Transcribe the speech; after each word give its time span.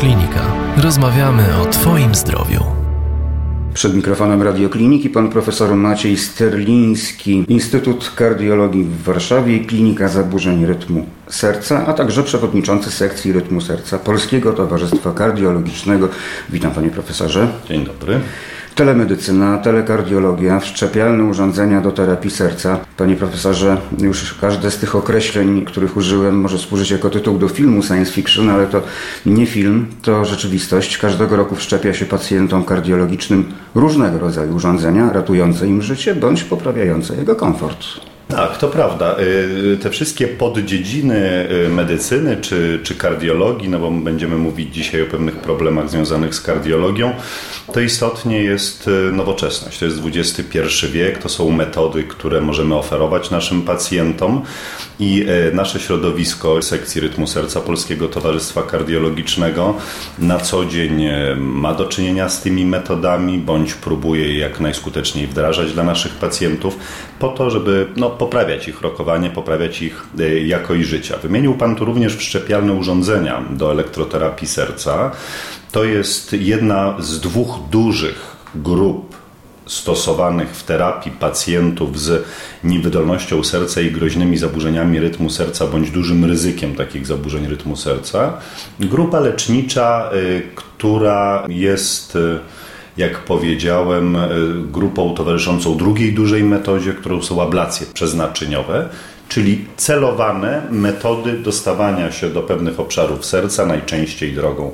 Radioklinika. 0.00 0.40
Rozmawiamy 0.76 1.42
o 1.62 1.64
Twoim 1.64 2.14
zdrowiu. 2.14 2.64
Przed 3.74 3.94
mikrofonem 3.94 4.42
Radiokliniki 4.42 5.10
pan 5.10 5.28
profesor 5.28 5.76
Maciej 5.76 6.16
Sterliński, 6.16 7.44
Instytut 7.48 8.12
Kardiologii 8.16 8.84
w 8.84 9.02
Warszawie 9.02 9.56
i 9.56 9.66
Klinika 9.66 10.08
Zaburzeń 10.08 10.66
Rytmu 10.66 11.06
Serca, 11.28 11.86
a 11.86 11.92
także 11.92 12.22
przewodniczący 12.22 12.90
sekcji 12.90 13.32
Rytmu 13.32 13.60
Serca 13.60 13.98
Polskiego 13.98 14.52
Towarzystwa 14.52 15.12
Kardiologicznego. 15.12 16.08
Witam 16.50 16.70
panie 16.70 16.90
profesorze. 16.90 17.48
Dzień 17.68 17.84
dobry. 17.84 18.20
Telemedycyna, 18.80 19.58
telekardiologia, 19.58 20.60
wszczepialne 20.60 21.24
urządzenia 21.24 21.80
do 21.80 21.92
terapii 21.92 22.30
serca. 22.30 22.78
Panie 22.96 23.16
profesorze, 23.16 23.76
już 23.98 24.34
każde 24.34 24.70
z 24.70 24.78
tych 24.78 24.96
określeń, 24.96 25.64
których 25.64 25.96
użyłem, 25.96 26.40
może 26.40 26.58
służyć 26.58 26.90
jako 26.90 27.10
tytuł 27.10 27.38
do 27.38 27.48
filmu 27.48 27.82
science 27.82 28.12
fiction, 28.12 28.50
ale 28.50 28.66
to 28.66 28.82
nie 29.26 29.46
film, 29.46 29.86
to 30.02 30.24
rzeczywistość. 30.24 30.98
Każdego 30.98 31.36
roku 31.36 31.54
wszczepia 31.54 31.94
się 31.94 32.06
pacjentom 32.06 32.64
kardiologicznym 32.64 33.52
różnego 33.74 34.18
rodzaju 34.18 34.54
urządzenia 34.54 35.12
ratujące 35.12 35.66
im 35.66 35.82
życie 35.82 36.14
bądź 36.14 36.44
poprawiające 36.44 37.16
jego 37.16 37.36
komfort. 37.36 37.86
Tak, 38.30 38.58
to 38.58 38.68
prawda. 38.68 39.16
Y, 39.72 39.78
te 39.82 39.90
wszystkie 39.90 40.28
poddziedziny 40.28 41.48
y, 41.66 41.68
medycyny 41.68 42.36
czy, 42.36 42.80
czy 42.82 42.94
kardiologii, 42.94 43.68
no 43.68 43.78
bo 43.78 43.90
będziemy 43.90 44.36
mówić 44.36 44.74
dzisiaj 44.74 45.02
o 45.02 45.06
pewnych 45.06 45.36
problemach 45.36 45.90
związanych 45.90 46.34
z 46.34 46.40
kardiologią, 46.40 47.12
to 47.72 47.80
istotnie 47.80 48.42
jest 48.42 48.88
y, 48.88 49.12
nowoczesność. 49.12 49.78
To 49.78 49.84
jest 49.84 49.98
XXI 50.14 50.58
wiek, 50.92 51.18
to 51.18 51.28
są 51.28 51.50
metody, 51.50 52.04
które 52.04 52.40
możemy 52.40 52.74
oferować 52.74 53.30
naszym 53.30 53.62
pacjentom 53.62 54.42
i 55.00 55.26
nasze 55.52 55.80
środowisko 55.80 56.62
sekcji 56.62 57.00
rytmu 57.00 57.26
serca 57.26 57.60
Polskiego 57.60 58.08
Towarzystwa 58.08 58.62
Kardiologicznego 58.62 59.74
na 60.18 60.38
co 60.38 60.64
dzień 60.64 61.04
ma 61.36 61.74
do 61.74 61.84
czynienia 61.84 62.28
z 62.28 62.42
tymi 62.42 62.66
metodami, 62.66 63.38
bądź 63.38 63.74
próbuje 63.74 64.28
je 64.28 64.38
jak 64.38 64.60
najskuteczniej 64.60 65.26
wdrażać 65.26 65.72
dla 65.72 65.82
naszych 65.82 66.12
pacjentów, 66.12 66.78
po 67.18 67.28
to, 67.28 67.50
żeby 67.50 67.86
no, 67.96 68.10
poprawiać 68.20 68.68
ich 68.68 68.80
rokowanie, 68.80 69.30
poprawiać 69.30 69.82
ich 69.82 70.06
e, 70.18 70.38
jakość 70.38 70.82
życia. 70.88 71.16
Wymienił 71.16 71.54
Pan 71.54 71.76
tu 71.76 71.84
również 71.84 72.16
wszczepialne 72.16 72.72
urządzenia 72.72 73.42
do 73.50 73.72
elektroterapii 73.72 74.48
serca. 74.48 75.10
To 75.72 75.84
jest 75.84 76.32
jedna 76.32 76.96
z 76.98 77.20
dwóch 77.20 77.58
dużych 77.70 78.36
grup 78.54 79.16
stosowanych 79.66 80.50
w 80.50 80.62
terapii 80.64 81.12
pacjentów 81.12 82.00
z 82.00 82.24
niewydolnością 82.64 83.44
serca 83.44 83.80
i 83.80 83.90
groźnymi 83.90 84.38
zaburzeniami 84.38 85.00
rytmu 85.00 85.30
serca 85.30 85.66
bądź 85.66 85.90
dużym 85.90 86.24
ryzykiem 86.24 86.74
takich 86.74 87.06
zaburzeń 87.06 87.46
rytmu 87.46 87.76
serca. 87.76 88.32
Grupa 88.80 89.20
lecznicza, 89.20 90.10
e, 90.12 90.40
która 90.54 91.46
jest 91.48 92.16
e, 92.16 92.38
jak 92.96 93.18
powiedziałem, 93.18 94.16
e, 94.16 94.28
grupą 94.72 95.14
towarzyszącą 95.14 95.76
drugiej 95.76 96.12
dużej 96.12 96.44
metodzie, 96.44 96.92
którą 96.92 97.22
są 97.22 97.42
ablacje 97.42 97.86
przeznaczeniowe, 97.94 98.88
czyli 99.28 99.64
celowane 99.76 100.62
metody 100.70 101.32
dostawania 101.32 102.12
się 102.12 102.30
do 102.30 102.42
pewnych 102.42 102.80
obszarów 102.80 103.24
serca, 103.24 103.66
najczęściej 103.66 104.32
drogą 104.32 104.72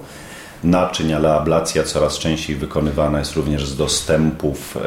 naczyń, 0.65 1.13
ale 1.13 1.35
ablacja 1.35 1.83
coraz 1.83 2.19
częściej 2.19 2.57
wykonywana 2.57 3.19
jest 3.19 3.37
również 3.37 3.67
z 3.67 3.77
dostępów 3.77 4.77
e, 4.77 4.81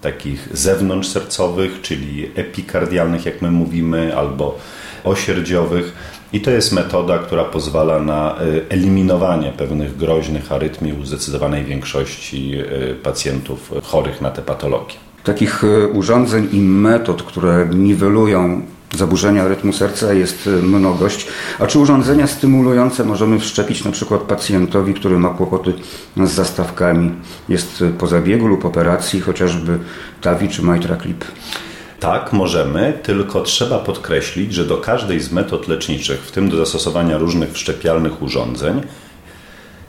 takich 0.00 0.48
zewnątrzsercowych, 0.52 1.80
czyli 1.82 2.30
epikardialnych, 2.34 3.26
jak 3.26 3.42
my 3.42 3.50
mówimy, 3.50 4.16
albo 4.16 4.58
osierdziowych. 5.04 5.92
I 6.36 6.40
to 6.40 6.50
jest 6.50 6.72
metoda, 6.72 7.18
która 7.18 7.44
pozwala 7.44 7.98
na 7.98 8.34
e, 8.34 8.40
eliminowanie 8.68 9.52
pewnych 9.52 9.96
groźnych 9.96 10.52
arytmii 10.52 10.92
u 10.92 11.04
zdecydowanej 11.04 11.64
większości 11.64 12.54
e, 12.54 12.94
pacjentów 12.94 13.72
chorych 13.82 14.20
na 14.20 14.30
te 14.30 14.42
patologie. 14.42 14.94
Takich 15.24 15.64
e, 15.64 15.88
urządzeń 15.88 16.48
i 16.52 16.60
metod, 16.60 17.22
które 17.22 17.68
niwelują 17.74 18.62
zaburzenia 18.96 19.48
rytmu 19.48 19.72
serca 19.72 20.12
jest 20.12 20.48
mnogość. 20.62 21.26
A 21.58 21.66
czy 21.66 21.78
urządzenia 21.78 22.26
stymulujące 22.26 23.04
możemy 23.04 23.38
wszczepić 23.38 23.84
na 23.84 23.90
przykład 23.90 24.20
pacjentowi, 24.20 24.94
który 24.94 25.18
ma 25.18 25.28
kłopoty 25.28 25.72
z 26.16 26.30
zastawkami, 26.30 27.12
jest 27.48 27.84
po 27.98 28.06
zabiegu 28.06 28.46
lub 28.46 28.64
operacji, 28.64 29.20
chociażby 29.20 29.78
TAVI 30.20 30.48
czy 30.48 30.62
Mitra 30.62 30.96
Clip? 30.96 31.24
Tak, 32.06 32.32
możemy, 32.32 32.98
tylko 33.02 33.40
trzeba 33.40 33.78
podkreślić, 33.78 34.54
że 34.54 34.64
do 34.64 34.76
każdej 34.76 35.20
z 35.20 35.32
metod 35.32 35.68
leczniczych, 35.68 36.20
w 36.20 36.32
tym 36.32 36.48
do 36.48 36.56
zastosowania 36.56 37.18
różnych 37.18 37.52
wszczepialnych 37.52 38.22
urządzeń, 38.22 38.82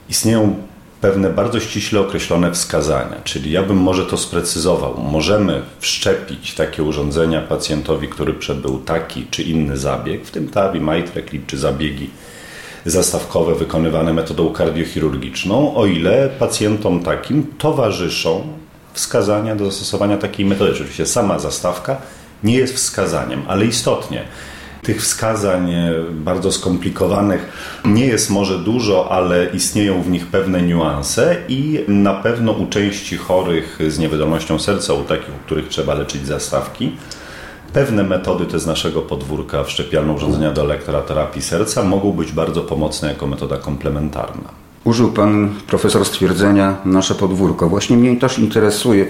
istnieją 0.08 0.56
pewne 1.00 1.30
bardzo 1.30 1.60
ściśle 1.60 2.00
określone 2.00 2.52
wskazania. 2.52 3.16
Czyli 3.24 3.50
ja 3.50 3.62
bym 3.62 3.76
może 3.76 4.06
to 4.06 4.16
sprecyzował. 4.16 4.98
Możemy 4.98 5.62
wszczepić 5.80 6.54
takie 6.54 6.82
urządzenia 6.82 7.40
pacjentowi, 7.40 8.08
który 8.08 8.34
przebył 8.34 8.78
taki 8.78 9.26
czy 9.30 9.42
inny 9.42 9.76
zabieg, 9.76 10.26
w 10.26 10.30
tym 10.30 10.48
TAVI, 10.48 10.80
Clip 11.28 11.46
czy 11.46 11.58
zabiegi 11.58 12.10
zastawkowe 12.84 13.54
wykonywane 13.54 14.12
metodą 14.12 14.52
kardiochirurgiczną, 14.52 15.74
o 15.74 15.86
ile 15.86 16.28
pacjentom 16.38 17.02
takim 17.02 17.46
towarzyszą 17.58 18.57
wskazania 18.98 19.56
do 19.56 19.64
zastosowania 19.64 20.16
takiej 20.16 20.46
metody. 20.46 20.72
Oczywiście 20.72 21.06
sama 21.06 21.38
zastawka 21.38 21.96
nie 22.44 22.56
jest 22.56 22.74
wskazaniem, 22.74 23.42
ale 23.48 23.64
istotnie 23.64 24.24
tych 24.82 25.02
wskazań 25.02 25.72
e, 25.72 25.92
bardzo 26.10 26.52
skomplikowanych 26.52 27.52
nie 27.84 28.06
jest 28.06 28.30
może 28.30 28.58
dużo, 28.58 29.12
ale 29.12 29.46
istnieją 29.46 30.02
w 30.02 30.10
nich 30.10 30.26
pewne 30.26 30.62
niuanse 30.62 31.36
i 31.48 31.84
na 31.88 32.14
pewno 32.14 32.52
u 32.52 32.66
części 32.66 33.16
chorych 33.16 33.78
z 33.88 33.98
niewydolnością 33.98 34.58
serca, 34.58 34.92
u 34.92 35.04
takich, 35.04 35.28
u 35.28 35.38
których 35.46 35.68
trzeba 35.68 35.94
leczyć 35.94 36.26
zastawki, 36.26 36.92
Pewne 37.72 38.02
metody 38.02 38.46
te 38.46 38.58
z 38.58 38.66
naszego 38.66 39.02
podwórka 39.02 39.64
wszczepialne 39.64 40.12
urządzenia 40.12 40.52
do 40.52 40.62
elektroterapii 40.62 41.42
serca 41.42 41.84
mogą 41.84 42.12
być 42.12 42.32
bardzo 42.32 42.62
pomocne 42.62 43.08
jako 43.08 43.26
metoda 43.26 43.56
komplementarna. 43.56 44.67
Użył 44.88 45.12
Pan 45.12 45.54
profesor 45.66 46.04
stwierdzenia 46.04 46.76
nasze 46.84 47.14
podwórko. 47.14 47.68
Właśnie 47.68 47.96
mnie 47.96 48.16
też 48.16 48.38
interesuje 48.38 49.06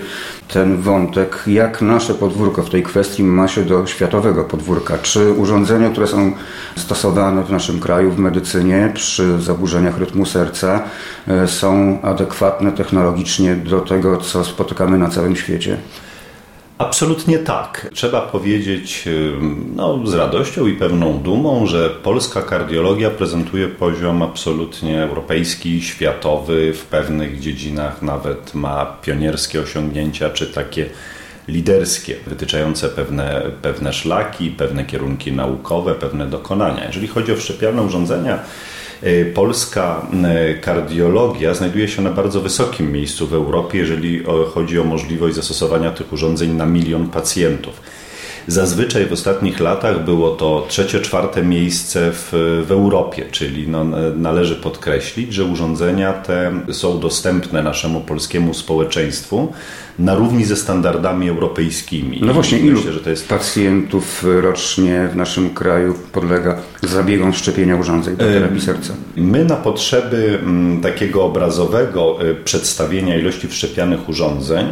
ten 0.48 0.76
wątek, 0.76 1.42
jak 1.46 1.82
nasze 1.82 2.14
podwórko 2.14 2.62
w 2.62 2.70
tej 2.70 2.82
kwestii 2.82 3.24
ma 3.24 3.48
się 3.48 3.64
do 3.64 3.86
światowego 3.86 4.44
podwórka. 4.44 4.98
Czy 4.98 5.32
urządzenia, 5.32 5.90
które 5.90 6.06
są 6.06 6.32
stosowane 6.76 7.44
w 7.44 7.50
naszym 7.50 7.80
kraju 7.80 8.10
w 8.10 8.18
medycynie 8.18 8.92
przy 8.94 9.40
zaburzeniach 9.40 9.98
rytmu 9.98 10.26
serca 10.26 10.82
e, 11.28 11.48
są 11.48 11.98
adekwatne 12.02 12.72
technologicznie 12.72 13.56
do 13.56 13.80
tego, 13.80 14.16
co 14.16 14.44
spotykamy 14.44 14.98
na 14.98 15.08
całym 15.08 15.36
świecie? 15.36 15.78
Absolutnie 16.78 17.38
tak. 17.38 17.88
Trzeba 17.94 18.20
powiedzieć 18.20 19.08
no, 19.76 20.06
z 20.06 20.14
radością 20.14 20.66
i 20.66 20.72
pewną 20.72 21.18
dumą, 21.18 21.66
że 21.66 21.90
polska 21.90 22.42
kardiologia 22.42 23.10
prezentuje 23.10 23.68
poziom 23.68 24.22
absolutnie 24.22 25.02
europejski, 25.02 25.82
światowy, 25.82 26.72
w 26.72 26.84
pewnych 26.84 27.40
dziedzinach 27.40 28.02
nawet 28.02 28.54
ma 28.54 28.86
pionierskie 29.02 29.60
osiągnięcia 29.60 30.30
czy 30.30 30.46
takie 30.46 30.86
liderskie, 31.48 32.16
wytyczające 32.26 32.88
pewne, 32.88 33.42
pewne 33.62 33.92
szlaki, 33.92 34.50
pewne 34.50 34.84
kierunki 34.84 35.32
naukowe, 35.32 35.94
pewne 35.94 36.26
dokonania. 36.26 36.86
Jeżeli 36.86 37.08
chodzi 37.08 37.32
o 37.32 37.36
wszczepialne 37.36 37.82
urządzenia, 37.82 38.38
polska 39.34 40.06
e, 40.24 40.54
kardiologia 40.54 41.54
znajduje 41.54 41.88
się 41.88 42.02
na 42.02 42.10
bardzo 42.10 42.40
wysokim 42.40 42.92
miejscu 42.92 43.26
w 43.26 43.32
Europie, 43.34 43.78
jeżeli 43.78 44.24
chodzi 44.54 44.80
o 44.80 44.84
możliwość 44.84 45.36
zastosowania 45.36 45.90
tych 45.90 46.12
urządzeń 46.12 46.50
na 46.50 46.66
milion 46.66 47.08
pacjentów. 47.08 47.80
Zazwyczaj 48.48 49.06
w 49.06 49.12
ostatnich 49.12 49.60
latach 49.60 50.04
było 50.04 50.30
to 50.30 50.66
trzecie, 50.68 51.00
czwarte 51.00 51.42
miejsce 51.42 52.10
w, 52.12 52.28
w 52.66 52.72
Europie, 52.72 53.26
czyli 53.30 53.68
no, 53.68 53.84
należy 54.16 54.56
podkreślić, 54.56 55.34
że 55.34 55.44
urządzenia 55.44 56.12
te 56.12 56.52
są 56.72 57.00
dostępne 57.00 57.62
naszemu 57.62 58.00
polskiemu 58.00 58.54
społeczeństwu 58.54 59.52
na 59.98 60.14
równi 60.14 60.44
ze 60.44 60.56
standardami 60.56 61.28
europejskimi. 61.28 62.20
No 62.22 62.34
właśnie, 62.34 62.58
ilu 62.58 62.76
myślę, 62.76 62.92
że 62.92 63.00
to 63.00 63.10
jest... 63.10 63.28
pacjentów 63.28 64.24
rocznie 64.40 65.08
w 65.12 65.16
naszym 65.16 65.50
kraju 65.50 65.94
podlega 66.12 66.58
zabiegom 66.82 67.32
szczepienia 67.32 67.76
urządzeń 67.76 68.16
do 68.16 68.24
terapii 68.24 68.60
serca? 68.60 68.94
My 69.16 69.44
na 69.44 69.56
potrzeby 69.56 70.38
mm, 70.42 70.80
takiego 70.80 71.24
obrazowego 71.24 72.18
y, 72.24 72.34
przedstawienia 72.34 73.18
ilości 73.18 73.48
wszczepianych 73.48 74.08
urządzeń 74.08 74.66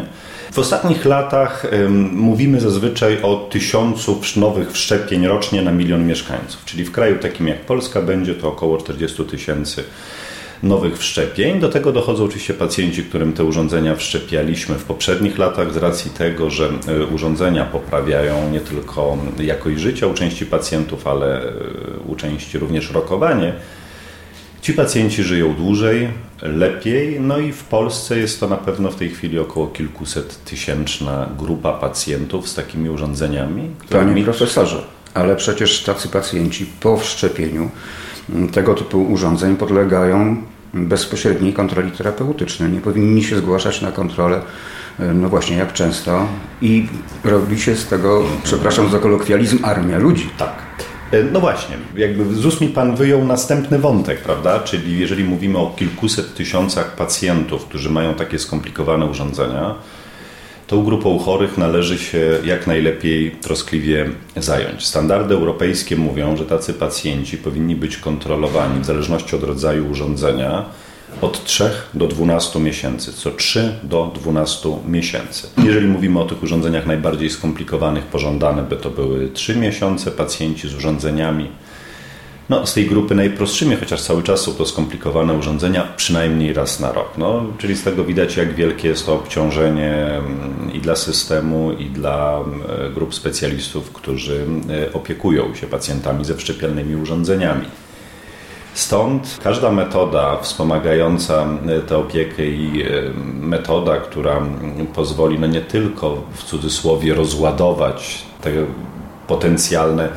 w 0.57 0.59
ostatnich 0.59 1.05
latach 1.05 1.67
mówimy 2.13 2.61
zazwyczaj 2.61 3.23
o 3.23 3.49
tysiącu 3.51 4.21
nowych 4.37 4.73
wszczepień 4.73 5.27
rocznie 5.27 5.63
na 5.63 5.73
milion 5.73 6.07
mieszkańców, 6.07 6.65
czyli 6.65 6.85
w 6.85 6.93
kraju 6.93 7.19
takim 7.19 7.49
jak 7.49 7.61
Polska 7.61 8.03
będzie 8.03 8.35
to 8.35 8.49
około 8.49 8.79
40 8.79 9.25
tysięcy 9.25 9.85
nowych 10.63 10.99
wszczepień. 10.99 11.61
Do 11.61 11.69
tego 11.69 11.93
dochodzą 11.93 12.25
oczywiście 12.25 12.55
pacjenci, 12.55 13.05
którym 13.05 13.33
te 13.33 13.45
urządzenia 13.45 13.97
wszczepialiśmy 13.97 14.75
w 14.75 14.85
poprzednich 14.85 15.39
latach 15.39 15.73
z 15.73 15.77
racji 15.77 16.11
tego, 16.11 16.51
że 16.51 16.69
e, 16.89 17.07
urządzenia 17.07 17.65
poprawiają 17.65 18.51
nie 18.51 18.61
tylko 18.61 19.19
jakość 19.39 19.79
życia 19.79 20.07
u 20.07 20.15
części 20.15 20.47
pacjentów, 20.47 21.07
ale 21.07 21.43
e, 21.43 21.53
u 22.07 22.17
części 22.17 22.59
również 22.59 22.91
rokowanie 22.91 23.53
Ci 24.67 24.73
pacjenci 24.73 25.23
żyją 25.23 25.55
dłużej, 25.55 26.09
lepiej, 26.43 27.21
no 27.21 27.39
i 27.39 27.53
w 27.53 27.65
Polsce 27.65 28.19
jest 28.19 28.41
to 28.41 28.49
na 28.49 28.57
pewno 28.57 28.91
w 28.91 28.97
tej 28.97 29.09
chwili 29.11 29.39
około 29.39 29.67
kilkuset 29.67 30.45
tysięczna 30.45 31.29
grupa 31.39 31.73
pacjentów 31.73 32.49
z 32.49 32.55
takimi 32.55 32.91
urządzeniami. 32.91 33.71
Panie 33.91 34.25
profesorze, 34.25 34.83
ale 35.15 35.37
przecież 35.37 35.83
tacy 35.83 36.09
pacjenci 36.09 36.67
po 36.81 36.97
wszczepieniu 36.97 37.71
tego 38.53 38.75
typu 38.75 39.03
urządzeń 39.05 39.57
podlegają 39.57 40.37
bezpośredniej 40.75 41.53
kontroli 41.53 41.91
terapeutycznej. 41.91 42.73
Nie 42.73 42.81
powinni 42.81 43.25
się 43.25 43.37
zgłaszać 43.37 43.83
na 43.83 43.93
kontrolę, 43.93 44.43
no 45.15 45.29
właśnie 45.29 45.57
jak 45.57 45.73
często 45.73 46.29
i 46.63 46.89
robi 47.25 47.61
się 47.61 47.77
z 47.77 47.87
tego, 47.87 48.25
przepraszam 48.43 48.91
za 48.91 48.99
kolokwializm, 48.99 49.59
armia 49.65 49.99
ludzi. 49.99 50.31
Tak. 50.39 50.66
E, 51.13 51.23
no 51.23 51.41
właśnie, 51.41 51.77
jakby 51.97 52.35
z 52.35 52.61
mi 52.61 52.69
Pan 52.69 52.97
wyjął 52.97 53.25
następny 53.25 53.79
wątek, 53.79 54.21
prawda? 54.21 54.61
Czyli 54.61 54.99
jeżeli 54.99 55.25
mówimy 55.25 55.59
o 55.59 55.75
kilkuset 55.77 56.35
tysiącach 56.35 56.97
pacjentów, 56.97 57.65
którzy 57.65 57.91
mają 57.91 58.15
takie 58.15 58.39
skomplikowane 58.39 59.07
urządzenia, 59.07 59.75
tą 60.67 60.85
grupą 60.85 61.19
chorych 61.19 61.59
należy 61.59 61.99
się 61.99 62.39
jak 62.45 62.67
najlepiej 62.67 63.31
troskliwie 63.31 64.11
zająć. 64.37 64.87
Standardy 64.87 65.35
europejskie 65.35 65.97
mówią, 65.97 66.37
że 66.37 66.47
tacy 66.47 66.75
pacjenci 66.75 67.39
powinni 67.39 67.77
być 67.77 67.97
kontrolowani 67.97 68.81
w 68.81 68.85
zależności 68.85 69.37
od 69.37 69.43
rodzaju 69.43 69.91
urządzenia 69.91 70.65
od 71.21 71.45
3 71.45 71.71
do 71.95 72.07
12 72.07 72.61
miesięcy, 72.61 73.13
co 73.13 73.31
3 73.31 73.75
do 73.83 74.13
12 74.15 74.69
miesięcy. 74.89 75.49
Jeżeli 75.65 75.87
mówimy 75.87 76.21
o 76.21 76.25
tych 76.25 76.43
urządzeniach 76.43 76.87
najbardziej 76.87 77.31
skomplikowanych, 77.31 78.05
pożądane 78.05 78.63
by 78.63 78.77
to 78.77 78.91
były 78.91 79.29
3 79.29 79.57
miesiące, 79.57 80.11
pacjenci 80.11 80.69
z 80.69 80.75
urządzeniami 80.75 81.49
no, 82.49 82.67
z 82.67 82.75
tej 82.75 82.87
grupy 82.87 83.15
najprostszymi, 83.15 83.77
chociaż 83.77 84.03
cały 84.03 84.23
czas 84.23 84.41
są 84.41 84.55
to 84.55 84.67
skomplikowane 84.67 85.35
urządzenia, 85.35 85.89
przynajmniej 85.97 86.53
raz 86.53 86.81
na 86.81 86.93
rok. 86.93 87.19
No, 87.19 87.47
czyli 87.59 87.77
z 87.77 87.83
tego 87.83 88.05
widać, 88.05 88.37
jak 88.37 88.55
wielkie 88.55 88.89
jest 88.89 89.07
to 89.07 89.15
obciążenie 89.15 89.95
mm, 89.95 90.73
i 90.73 90.81
dla 90.81 90.97
systemu, 90.97 91.73
i 91.73 91.85
dla 91.85 92.41
mm, 92.41 92.95
grup 92.95 93.15
specjalistów, 93.15 93.93
którzy 93.93 94.43
mm, 94.43 94.63
opiekują 94.93 95.55
się 95.55 95.67
pacjentami 95.67 96.25
ze 96.25 96.35
wszczepialnymi 96.35 96.97
urządzeniami. 96.97 97.67
Stąd 98.77 99.39
każda 99.43 99.71
metoda 99.71 100.39
wspomagająca 100.41 101.47
tę 101.89 101.97
opiekę 101.97 102.47
i 102.47 102.85
metoda, 103.41 103.97
która 103.97 104.41
pozwoli 104.95 105.39
no 105.39 105.47
nie 105.47 105.61
tylko 105.61 106.23
w 106.33 106.45
cudzysłowie 106.45 107.15
rozładować 107.15 108.23
te 108.41 108.51
potencjalne 109.27 110.09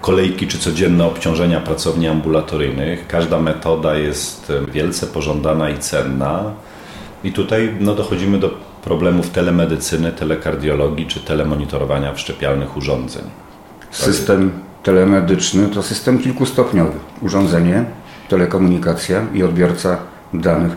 kolejki 0.00 0.46
czy 0.46 0.58
codzienne 0.58 1.06
obciążenia 1.06 1.60
pracowni 1.60 2.08
ambulatoryjnych. 2.08 3.06
Każda 3.06 3.38
metoda 3.38 3.94
jest 3.94 4.52
wielce 4.72 5.06
pożądana 5.06 5.70
i 5.70 5.78
cenna. 5.78 6.52
I 7.24 7.32
tutaj 7.32 7.76
no, 7.80 7.94
dochodzimy 7.94 8.38
do 8.38 8.50
problemów 8.84 9.30
telemedycyny, 9.30 10.12
telekardiologii 10.12 11.06
czy 11.06 11.20
telemonitorowania 11.20 12.14
wszczepialnych 12.14 12.76
urządzeń. 12.76 13.22
System 13.90 14.67
telemedyczny 14.82 15.68
to 15.68 15.82
system 15.82 16.18
kilkustopniowy. 16.18 16.98
Urządzenie, 17.22 17.84
telekomunikacja 18.28 19.26
i 19.34 19.42
odbiorca 19.42 19.96
danych. 20.34 20.72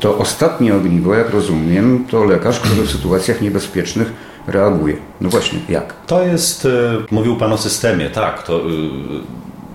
To 0.00 0.18
ostatnie 0.18 0.74
ogniwo, 0.74 1.14
jak 1.14 1.30
rozumiem, 1.30 2.04
to 2.10 2.24
lekarz, 2.24 2.60
który 2.60 2.82
w 2.82 2.90
sytuacjach 2.90 3.40
niebezpiecznych 3.40 4.12
reaguje. 4.46 4.96
No 5.20 5.28
właśnie, 5.28 5.58
jak? 5.68 5.94
To 6.06 6.22
jest, 6.22 6.66
e, 6.66 6.68
mówił 7.10 7.36
Pan 7.36 7.52
o 7.52 7.58
systemie, 7.58 8.10
tak, 8.10 8.42
to 8.42 8.56
e, 8.56 8.62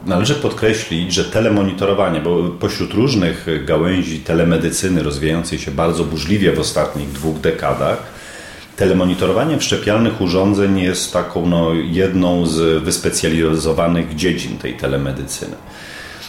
należy 0.05 0.35
podkreślić, 0.35 1.13
że 1.13 1.25
telemonitorowanie, 1.25 2.21
bo 2.21 2.43
pośród 2.43 2.93
różnych 2.93 3.47
gałęzi 3.65 4.19
telemedycyny 4.19 5.03
rozwijającej 5.03 5.59
się 5.59 5.71
bardzo 5.71 6.03
burzliwie 6.03 6.51
w 6.51 6.59
ostatnich 6.59 7.11
dwóch 7.11 7.39
dekadach, 7.39 8.16
telemonitorowanie 8.77 9.57
wszczepialnych 9.57 10.21
urządzeń 10.21 10.79
jest 10.79 11.13
taką 11.13 11.45
no, 11.45 11.73
jedną 11.73 12.45
z 12.45 12.83
wyspecjalizowanych 12.83 14.15
dziedzin 14.15 14.57
tej 14.57 14.73
telemedycyny. 14.73 15.55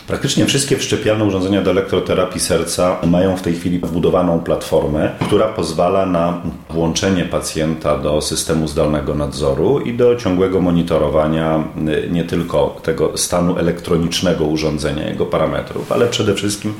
Praktycznie 0.06 0.46
wszystkie 0.46 0.76
wszczepialne 0.76 1.24
urządzenia 1.24 1.62
do 1.62 1.70
elektroterapii 1.70 2.40
serca 2.40 2.96
mają 3.06 3.36
w 3.36 3.42
tej 3.42 3.54
chwili 3.54 3.78
wbudowaną 3.78 4.40
platformę, 4.40 5.10
która 5.26 5.48
pozwala 5.48 6.06
na 6.06 6.42
włączenie 6.70 7.24
pacjenta 7.24 7.98
do 7.98 8.20
systemu 8.20 8.68
zdalnego 8.68 9.14
nadzoru 9.14 9.80
i 9.80 9.94
do 9.94 10.16
ciągłego 10.16 10.60
monitorowania 10.60 11.64
y, 12.06 12.08
nie 12.10 12.24
tylko 12.24 12.80
tego 12.82 13.18
stanu 13.18 13.58
elektronicznego 13.58 14.44
urządzenia, 14.44 15.08
jego 15.08 15.26
parametrów, 15.26 15.92
ale 15.92 16.06
przede 16.06 16.34
wszystkim 16.34 16.74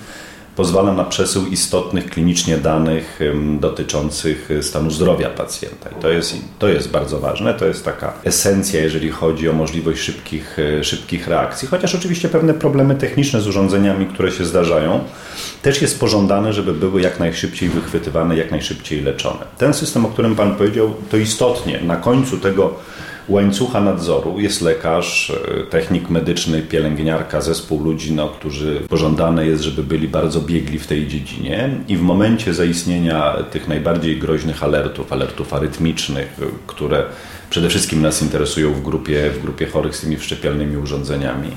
pozwala 0.59 0.93
na 0.93 1.05
przesył 1.05 1.47
istotnych 1.47 2.11
klinicznie 2.11 2.57
danych 2.57 3.21
dotyczących 3.61 4.51
y, 4.51 4.63
stanu 4.63 4.91
zdrowia 4.91 5.31
pacjenta. 5.31 5.91
I 5.91 6.03
to 6.03 6.09
jest, 6.09 6.35
to 6.59 6.69
jest 6.69 6.91
bardzo 6.91 7.21
ważne, 7.21 7.55
to 7.55 7.67
jest 7.67 7.85
taka 7.85 8.13
esencja, 8.25 8.81
jeżeli 8.81 9.11
chodzi 9.11 9.49
o 9.49 9.53
możliwość 9.53 10.01
szybkich, 10.01 10.59
y, 10.59 10.85
szybkich 10.85 11.29
reakcji. 11.29 11.69
Chociaż 11.69 11.95
oczywiście 11.95 12.29
pewne 12.29 12.55
problemy 12.55 12.95
techniczne 12.95 13.41
z 13.41 13.47
urządzeniami, 13.47 14.07
które 14.07 14.33
się 14.33 14.45
zdarzają, 14.45 15.01
też 15.63 15.83
jest 15.83 16.01
pożądane, 16.01 16.53
żeby 16.53 16.75
były 16.75 17.01
jak 17.01 17.21
najszybciej 17.21 17.69
wychwytywane, 17.69 18.37
jak 18.37 18.51
najszybciej 18.51 19.03
leczone. 19.03 19.45
Ten 19.59 19.75
system, 19.75 20.07
o 20.07 20.09
którym 20.09 20.37
Pan 20.37 20.57
powiedział, 20.57 20.95
to 21.11 21.17
istotnie 21.17 21.81
na 21.81 21.97
końcu 21.97 22.39
tego 22.39 22.75
łańcucha 23.29 23.81
nadzoru. 23.81 24.41
Jest 24.41 24.61
lekarz, 24.61 25.31
e, 25.31 25.63
technik 25.63 26.11
medyczny, 26.11 26.63
pielęgniarka, 26.63 27.41
zespół 27.41 27.85
ludzi, 27.85 28.13
no, 28.13 28.29
którzy 28.29 28.81
pożądane 28.89 29.47
jest, 29.47 29.63
żeby 29.63 29.83
byli 29.83 30.09
bardzo 30.09 30.41
biegli 30.41 30.79
w 30.79 30.87
tej 30.87 31.09
dziedzinie. 31.09 31.71
I 31.89 31.97
w 31.97 32.03
momencie 32.03 32.55
zaistnienia 32.55 33.37
tych 33.51 33.69
najbardziej 33.69 34.19
groźnych 34.19 34.65
alertów, 34.65 35.13
alertów 35.13 35.55
arytmicznych, 35.55 36.41
które 36.67 37.05
przede 37.51 37.69
wszystkim 37.69 38.03
nas 38.03 38.23
interesują 38.23 38.73
w 38.73 38.83
grupie, 38.83 39.31
w 39.31 39.43
grupie 39.43 39.67
chorych 39.67 39.97
z 39.97 40.01
tymi 40.01 40.17
wszczepialnymi 40.17 40.77
urządzeniami, 40.77 41.51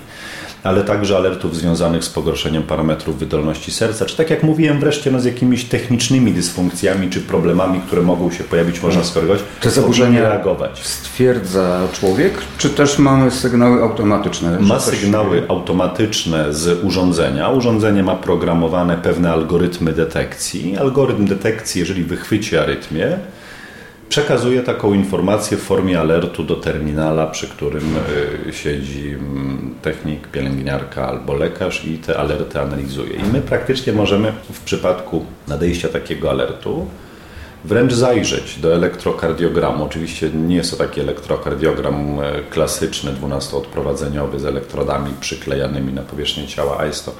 ale 0.64 0.84
także 0.84 1.16
alertów 1.16 1.56
związanych 1.56 2.04
z 2.04 2.10
pogorszeniem 2.10 2.64
parametrów 2.64 3.20
wydolności 3.20 3.72
serca, 3.72 4.06
czy 4.06 4.18
tak 4.18 4.30
jak 4.30 4.44
mówiłem 4.44 4.80
wreszcie 4.80 5.12
no, 5.12 5.20
z 5.20 5.26
jakimiś 5.26 5.66
technicznymi 5.66 6.32
dysfunkcjami 6.32 7.10
czy 7.10 7.22
problemami, 7.22 7.80
które 7.88 8.02
mogą 8.02 8.32
się 8.32 8.44
pojawić, 8.44 8.84
można 8.84 9.04
skorygować. 9.04 9.44
Te 9.62 9.70
zaburzenia 9.70 10.22
reagować. 10.22 10.80
stwierdza 10.84 11.88
człowiek, 11.94 12.34
czy 12.58 12.70
też 12.70 13.00
mamy 13.00 13.32
sygnały 13.32 13.84
automatyczne? 13.84 14.60
Ma 14.60 14.80
sygnały 14.80 15.44
automatyczne 15.48 16.54
z 16.54 16.84
urządzenia. 16.84 17.50
Urządzenie 17.50 18.04
ma 18.04 18.16
programowane 18.16 18.98
pewne 18.98 19.32
algorytmy 19.32 19.94
detekcji. 19.94 20.78
Algorytm 20.78 21.26
detekcji, 21.26 21.80
jeżeli 21.80 22.04
wychwyci 22.04 22.58
arytmię, 22.58 23.18
przekazuje 24.12 24.64
taką 24.64 24.94
informację 24.94 25.58
w 25.58 25.62
formie 25.62 26.00
alertu 26.00 26.44
do 26.44 26.56
terminala, 26.56 27.28
przy 27.28 27.48
którym 27.48 27.84
y, 28.48 28.54
siedzi 28.54 29.10
mm, 29.10 29.76
technik, 29.82 30.28
pielęgniarka 30.28 31.08
albo 31.08 31.34
lekarz 31.34 31.86
i 31.86 31.98
te 31.98 32.18
alerty 32.18 32.60
analizuje. 32.60 33.14
I 33.14 33.24
my 33.34 33.42
praktycznie 33.42 33.94
możemy 33.94 34.34
w 34.54 34.60
przypadku 34.60 35.26
nadejścia 35.48 35.90
takiego 35.90 36.30
alertu 36.30 36.88
wręcz 37.66 37.94
zajrzeć 37.94 38.60
do 38.60 38.74
elektrokardiogramu. 38.74 39.84
Oczywiście 39.84 40.30
nie 40.30 40.56
jest 40.56 40.72
to 40.72 40.78
taki 40.78 41.02
elektrokardiogram 41.02 42.20
e, 42.20 42.44
klasyczny, 42.50 43.12
12-odprowadzeniowy 43.14 44.40
z 44.40 44.46
elektrodami 44.46 45.14
przyklejanymi 45.20 45.94
na 45.94 46.02
powierzchnię 46.02 46.48
ciała, 46.48 46.78
a 46.80 46.86
jest 46.86 47.06
to 47.06 47.12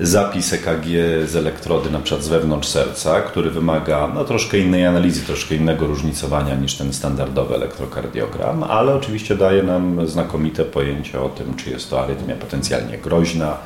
zapis 0.00 0.52
EKG 0.52 0.86
z 1.26 1.36
elektrody 1.36 1.90
na 1.90 1.98
przykład 1.98 2.24
z 2.24 2.28
wewnątrz 2.28 2.68
serca, 2.68 3.20
który 3.20 3.50
wymaga 3.50 4.10
no, 4.14 4.24
troszkę 4.24 4.58
innej 4.58 4.86
analizy, 4.86 5.26
troszkę 5.26 5.54
innego 5.54 5.86
różnicowania 5.86 6.54
niż 6.54 6.74
ten 6.74 6.92
standardowy 6.92 7.54
elektrokardiogram, 7.54 8.62
ale 8.62 8.94
oczywiście 8.94 9.36
daje 9.36 9.62
nam 9.62 10.08
znakomite 10.08 10.64
pojęcie 10.64 11.20
o 11.20 11.28
tym, 11.28 11.54
czy 11.56 11.70
jest 11.70 11.90
to 11.90 12.02
arytmia 12.02 12.34
potencjalnie 12.34 12.98
groźna, 12.98 13.56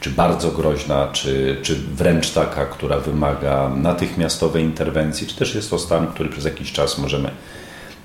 czy 0.00 0.10
bardzo 0.10 0.50
groźna, 0.50 1.08
czy, 1.12 1.56
czy 1.62 1.76
wręcz 1.94 2.30
taka, 2.30 2.66
która 2.66 2.98
wymaga 2.98 3.70
natychmiastowej 3.76 4.64
interwencji, 4.64 5.26
czy 5.26 5.36
też 5.36 5.54
jest 5.54 5.70
to 5.70 5.78
stan, 5.78 6.06
który 6.06 6.28
przez 6.28 6.44
jakiś 6.44 6.72
czas 6.72 6.98
możemy 6.98 7.30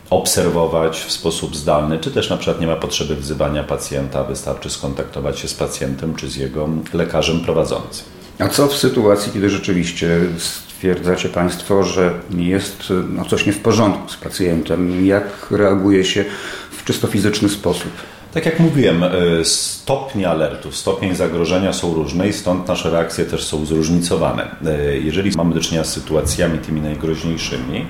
obserwować 0.09 0.99
w 0.99 1.11
sposób 1.11 1.55
zdalny, 1.55 1.99
czy 1.99 2.11
też 2.11 2.29
na 2.29 2.37
przykład 2.37 2.61
nie 2.61 2.67
ma 2.67 2.75
potrzeby 2.75 3.15
wzywania 3.15 3.63
pacjenta, 3.63 4.23
wystarczy 4.23 4.69
skontaktować 4.69 5.39
się 5.39 5.47
z 5.47 5.53
pacjentem 5.53 6.15
czy 6.15 6.29
z 6.29 6.35
jego 6.35 6.69
lekarzem 6.93 7.39
prowadzącym. 7.39 8.05
A 8.39 8.47
co 8.47 8.67
w 8.67 8.77
sytuacji, 8.77 9.31
kiedy 9.31 9.49
rzeczywiście 9.49 10.19
stwierdzacie 10.37 11.29
Państwo, 11.29 11.83
że 11.83 12.13
jest 12.37 12.93
no, 13.09 13.25
coś 13.25 13.45
nie 13.45 13.53
w 13.53 13.59
porządku 13.59 14.09
z 14.09 14.17
pacjentem? 14.17 15.05
Jak 15.05 15.47
reaguje 15.51 16.05
się 16.05 16.25
w 16.71 16.83
czysto 16.83 17.07
fizyczny 17.07 17.49
sposób? 17.49 17.91
Tak 18.33 18.45
jak 18.45 18.59
mówiłem, 18.59 19.03
e, 19.03 19.09
stopnie 19.43 20.29
alertów, 20.29 20.75
stopień 20.75 21.15
zagrożenia 21.15 21.73
są 21.73 21.93
różne 21.93 22.29
i 22.29 22.33
stąd 22.33 22.67
nasze 22.67 22.89
reakcje 22.89 23.25
też 23.25 23.43
są 23.43 23.65
zróżnicowane. 23.65 24.55
E, 24.65 24.97
jeżeli 24.97 25.31
mamy 25.37 25.53
do 25.53 25.61
czynienia 25.61 25.83
z 25.83 25.93
sytuacjami 25.93 26.59
tymi 26.59 26.81
najgroźniejszymi, 26.81 27.85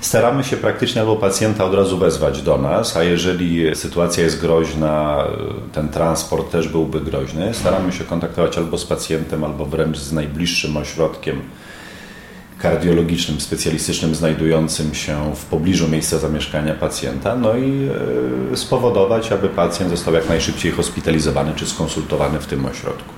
staramy 0.00 0.44
się 0.44 0.56
praktycznie 0.56 1.00
albo 1.00 1.16
pacjenta 1.16 1.64
od 1.64 1.74
razu 1.74 1.98
wezwać 1.98 2.42
do 2.42 2.58
nas, 2.58 2.96
a 2.96 3.02
jeżeli 3.02 3.76
sytuacja 3.76 4.24
jest 4.24 4.40
groźna, 4.40 5.24
ten 5.72 5.88
transport 5.88 6.50
też 6.50 6.68
byłby 6.68 7.00
groźny, 7.00 7.54
staramy 7.54 7.92
się 7.92 8.04
kontaktować 8.04 8.58
albo 8.58 8.78
z 8.78 8.84
pacjentem, 8.84 9.44
albo 9.44 9.66
wręcz 9.66 9.98
z 9.98 10.12
najbliższym 10.12 10.76
ośrodkiem 10.76 11.42
kardiologicznym, 12.58 13.40
specjalistycznym 13.40 14.14
znajdującym 14.14 14.94
się 14.94 15.34
w 15.34 15.44
pobliżu 15.44 15.88
miejsca 15.88 16.18
zamieszkania 16.18 16.74
pacjenta, 16.74 17.36
no 17.36 17.56
i 17.56 17.88
e, 18.52 18.56
spowodować, 18.56 19.32
aby 19.32 19.48
pacjent 19.48 19.90
został 19.90 20.14
jak 20.14 20.28
najszybciej 20.28 20.72
hospitalizowany 20.72 21.52
czy 21.56 21.66
skonsultowany 21.66 22.38
w 22.38 22.46
tym 22.46 22.66
ośrodku. 22.66 23.14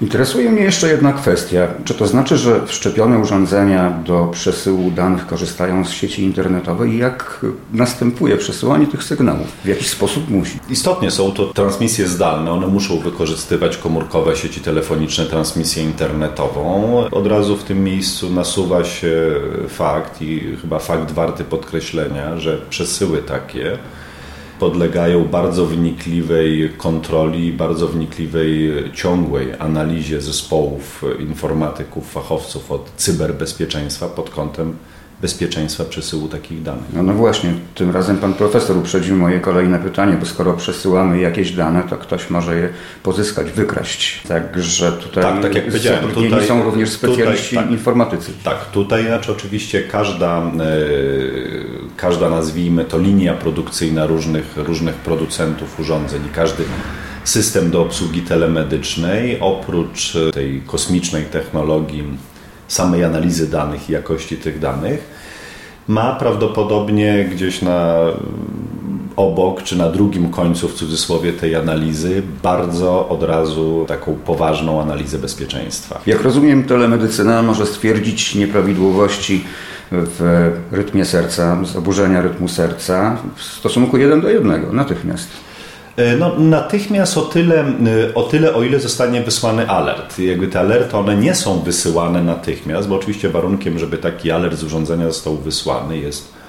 Interesuje 0.00 0.50
mnie 0.50 0.62
jeszcze 0.62 0.88
jedna 0.88 1.12
kwestia. 1.12 1.68
Czy 1.84 1.94
to 1.94 2.06
znaczy, 2.06 2.36
że 2.36 2.66
wszczepione 2.66 3.18
urządzenia 3.18 3.90
do 4.06 4.28
przesyłu 4.32 4.90
danych 4.90 5.26
korzystają 5.26 5.84
z 5.84 5.90
sieci 5.90 6.22
internetowej 6.22 6.90
i 6.90 6.98
jak 6.98 7.46
następuje 7.72 8.36
przesyłanie 8.36 8.86
tych 8.86 9.04
sygnałów? 9.04 9.46
W 9.64 9.68
jakiś 9.68 9.88
sposób 9.88 10.30
musi? 10.30 10.58
Istotnie 10.70 11.10
są 11.10 11.32
to 11.32 11.46
transmisje 11.46 12.06
zdalne. 12.06 12.50
One 12.50 12.66
muszą 12.66 12.98
wykorzystywać 12.98 13.76
komórkowe 13.76 14.36
sieci 14.36 14.60
telefoniczne, 14.60 15.26
transmisję 15.26 15.82
internetową. 15.82 16.96
Od 17.10 17.26
razu 17.26 17.56
w 17.56 17.64
tym 17.64 17.84
miejscu 17.84 18.30
nasuwa 18.30 18.84
się 18.84 19.30
fakt 19.68 20.22
i 20.22 20.56
chyba 20.62 20.78
fakt 20.78 21.12
warty 21.12 21.44
podkreślenia, 21.44 22.38
że 22.38 22.58
przesyły 22.70 23.18
takie 23.18 23.78
podlegają 24.60 25.24
bardzo 25.24 25.66
wnikliwej 25.66 26.70
kontroli, 26.76 27.52
bardzo 27.52 27.88
wnikliwej, 27.88 28.72
ciągłej 28.94 29.48
analizie 29.58 30.20
zespołów 30.20 31.04
informatyków, 31.18 32.12
fachowców 32.12 32.72
od 32.72 32.92
cyberbezpieczeństwa 32.96 34.08
pod 34.08 34.30
kątem 34.30 34.76
bezpieczeństwa 35.22 35.84
przesyłu 35.84 36.28
takich 36.28 36.62
danych. 36.62 36.84
No, 36.92 37.02
no 37.02 37.12
właśnie, 37.12 37.52
tym 37.74 37.90
razem 37.90 38.18
pan 38.18 38.34
profesor 38.34 38.76
uprzedził 38.76 39.16
moje 39.16 39.40
kolejne 39.40 39.78
pytanie, 39.78 40.16
bo 40.20 40.26
skoro 40.26 40.52
przesyłamy 40.52 41.20
jakieś 41.20 41.52
dane, 41.52 41.82
to 41.90 41.96
ktoś 41.96 42.30
może 42.30 42.56
je 42.56 42.68
pozyskać, 43.02 43.50
wykraść. 43.52 44.22
Także 44.28 44.92
tutaj 44.92 45.24
tak, 45.24 45.42
tak 45.42 45.54
jak 45.54 45.64
powiedziałem, 45.66 46.10
tutaj 46.10 46.46
są 46.46 46.62
również 46.62 46.90
specjaliści 46.90 47.48
tutaj, 47.48 47.64
tak, 47.64 47.72
informatycy. 47.72 48.32
Tak, 48.44 48.70
tutaj 48.70 49.06
znaczy 49.06 49.32
oczywiście 49.32 49.82
każda, 49.82 50.38
e, 50.38 50.50
każda 51.96 52.30
nazwijmy 52.30 52.84
to 52.84 52.98
linia 52.98 53.34
produkcyjna 53.34 54.06
różnych, 54.06 54.56
różnych 54.56 54.94
producentów 54.94 55.80
urządzeń 55.80 56.22
i 56.26 56.34
każdy 56.34 56.64
system 57.24 57.70
do 57.70 57.82
obsługi 57.82 58.22
telemedycznej 58.22 59.40
oprócz 59.40 60.16
tej 60.32 60.62
kosmicznej 60.66 61.24
technologii 61.24 62.04
samej 62.70 63.04
analizy 63.04 63.50
danych 63.50 63.90
i 63.90 63.92
jakości 63.92 64.36
tych 64.36 64.58
danych, 64.58 65.00
ma 65.88 66.12
prawdopodobnie 66.12 67.28
gdzieś 67.32 67.62
na 67.62 67.96
obok 69.16 69.62
czy 69.62 69.78
na 69.78 69.88
drugim 69.88 70.30
końcu 70.30 70.68
w 70.68 70.74
cudzysłowie 70.74 71.32
tej 71.32 71.56
analizy 71.56 72.22
bardzo 72.42 73.08
od 73.08 73.22
razu 73.22 73.84
taką 73.88 74.14
poważną 74.14 74.82
analizę 74.82 75.18
bezpieczeństwa. 75.18 76.00
Jak 76.06 76.22
rozumiem, 76.22 76.64
telemedycyna 76.64 77.42
może 77.42 77.66
stwierdzić 77.66 78.34
nieprawidłowości 78.34 79.44
w 79.92 80.50
rytmie 80.72 81.04
serca, 81.04 81.64
zaburzenia 81.64 82.22
rytmu 82.22 82.48
serca 82.48 83.16
w 83.36 83.42
stosunku 83.42 83.98
jeden 83.98 84.20
do 84.20 84.28
jednego 84.28 84.72
natychmiast. 84.72 85.28
E, 86.00 86.16
no, 86.16 86.38
natychmiast 86.38 87.18
o 87.18 87.22
tyle, 87.22 87.60
e, 87.60 88.14
o 88.14 88.22
tyle, 88.22 88.54
o 88.54 88.62
ile 88.62 88.80
zostanie 88.80 89.22
wysłany 89.22 89.68
alert. 89.68 90.18
Jakby 90.18 90.48
te 90.48 90.60
alerty, 90.60 90.96
one 90.96 91.16
nie 91.16 91.34
są 91.34 91.58
wysyłane 91.58 92.22
natychmiast, 92.22 92.88
bo 92.88 92.94
oczywiście 92.94 93.28
warunkiem, 93.28 93.78
żeby 93.78 93.98
taki 93.98 94.30
alert 94.30 94.56
z 94.56 94.64
urządzenia 94.64 95.06
został 95.06 95.36
wysłany 95.36 95.98
jest 95.98 96.40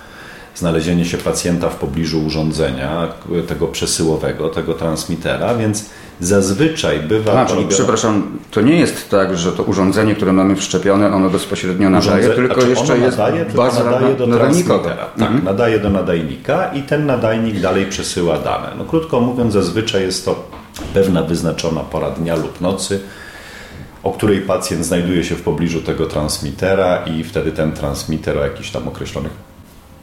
znalezienie 0.55 1.05
się 1.05 1.17
pacjenta 1.17 1.70
w 1.70 1.75
pobliżu 1.75 2.25
urządzenia, 2.25 3.08
tego 3.48 3.67
przesyłowego, 3.67 4.50
tego 4.50 4.74
transmitera, 4.74 5.55
więc 5.55 5.89
zazwyczaj 6.22 7.00
bywa... 7.00 7.42
A, 7.42 7.46
czyli, 7.46 7.66
przepraszam, 7.68 8.40
to 8.51 8.62
nie 8.62 8.75
jest 8.75 9.10
tak, 9.10 9.38
że 9.38 9.51
to 9.51 9.63
urządzenie, 9.63 10.16
które 10.16 10.34
mamy 10.34 10.56
wszczepione, 10.56 11.13
ono 11.13 11.30
bezpośrednio 11.30 11.90
nadaje, 11.90 12.20
Urządze... 12.20 12.36
tylko 12.36 12.62
znaczy 12.62 12.70
jeszcze 12.70 12.98
jest 12.98 13.18
nadaje, 13.18 13.46
baza 13.46 13.84
nadaje 13.84 14.16
do 14.16 14.28
nadajnikowa. 14.28 14.90
Tak, 14.90 15.22
mhm. 15.22 15.44
nadaje 15.44 15.80
do 15.80 15.90
nadajnika 15.90 16.74
i 16.74 16.82
ten 16.84 17.06
nadajnik 17.06 17.60
dalej 17.60 17.86
przesyła 17.86 18.38
dane. 18.38 18.68
No 18.78 18.86
krótko 18.86 19.20
mówiąc, 19.20 19.54
zazwyczaj 19.54 20.01
jest 20.01 20.25
to 20.25 20.48
pewna 20.94 21.24
wyznaczona 21.24 21.82
pora 21.82 22.10
dnia 22.10 22.36
lub 22.36 22.62
nocy, 22.62 23.00
o 24.04 24.12
której 24.12 24.42
pacjent 24.42 24.86
znajduje 24.86 25.24
się 25.24 25.36
w 25.36 25.42
pobliżu 25.42 25.82
tego 25.82 26.06
transmitera 26.06 27.06
i 27.06 27.24
wtedy 27.24 27.51
ten 27.51 27.72
transmiter 27.72 28.38
o 28.38 28.44
jakichś 28.44 28.72
tam 28.72 28.88
określonych 28.88 29.50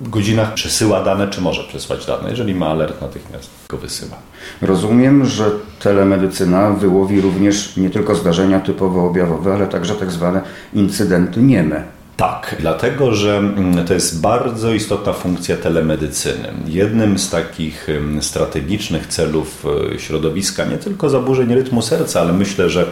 godzinach 0.01 0.55
przesyła 0.55 1.05
dane, 1.05 1.29
czy 1.29 1.41
może 1.41 1.65
przesłać 1.65 2.07
dane. 2.07 2.31
Jeżeli 2.31 2.55
ma 2.55 2.67
alert, 2.67 3.01
natychmiast 3.01 3.51
go 3.69 3.77
wysyła. 3.77 4.17
Rozumiem, 4.63 5.27
że 5.27 5.51
telemedycyna 5.81 6.71
wyłowi 6.71 7.21
również 7.21 7.77
nie 7.77 7.91
tylko 7.91 8.15
zdarzenia 8.15 8.61
typowo 8.61 9.07
objawowe, 9.07 9.55
ale 9.55 9.67
także 9.67 9.95
tak 9.95 10.11
zwane 10.11 10.41
incydenty 10.75 11.43
nieme. 11.43 11.99
Tak, 12.17 12.57
dlatego 12.61 13.15
że 13.15 13.37
mm, 13.37 13.87
to 13.87 13.95
jest 13.95 14.21
bardzo 14.21 14.73
istotna 14.73 15.13
funkcja 15.13 15.57
telemedycyny. 15.57 16.53
Jednym 16.67 17.19
z 17.19 17.31
takich 17.31 17.89
mm, 17.89 18.23
strategicznych 18.23 19.07
celów 19.07 19.65
e, 19.95 19.99
środowiska, 19.99 20.65
nie 20.65 20.79
tylko 20.79 21.11
zaburzeń 21.11 21.55
rytmu 21.55 21.83
serca, 21.83 22.21
ale 22.21 22.33
myślę, 22.33 22.71
że 22.71 22.87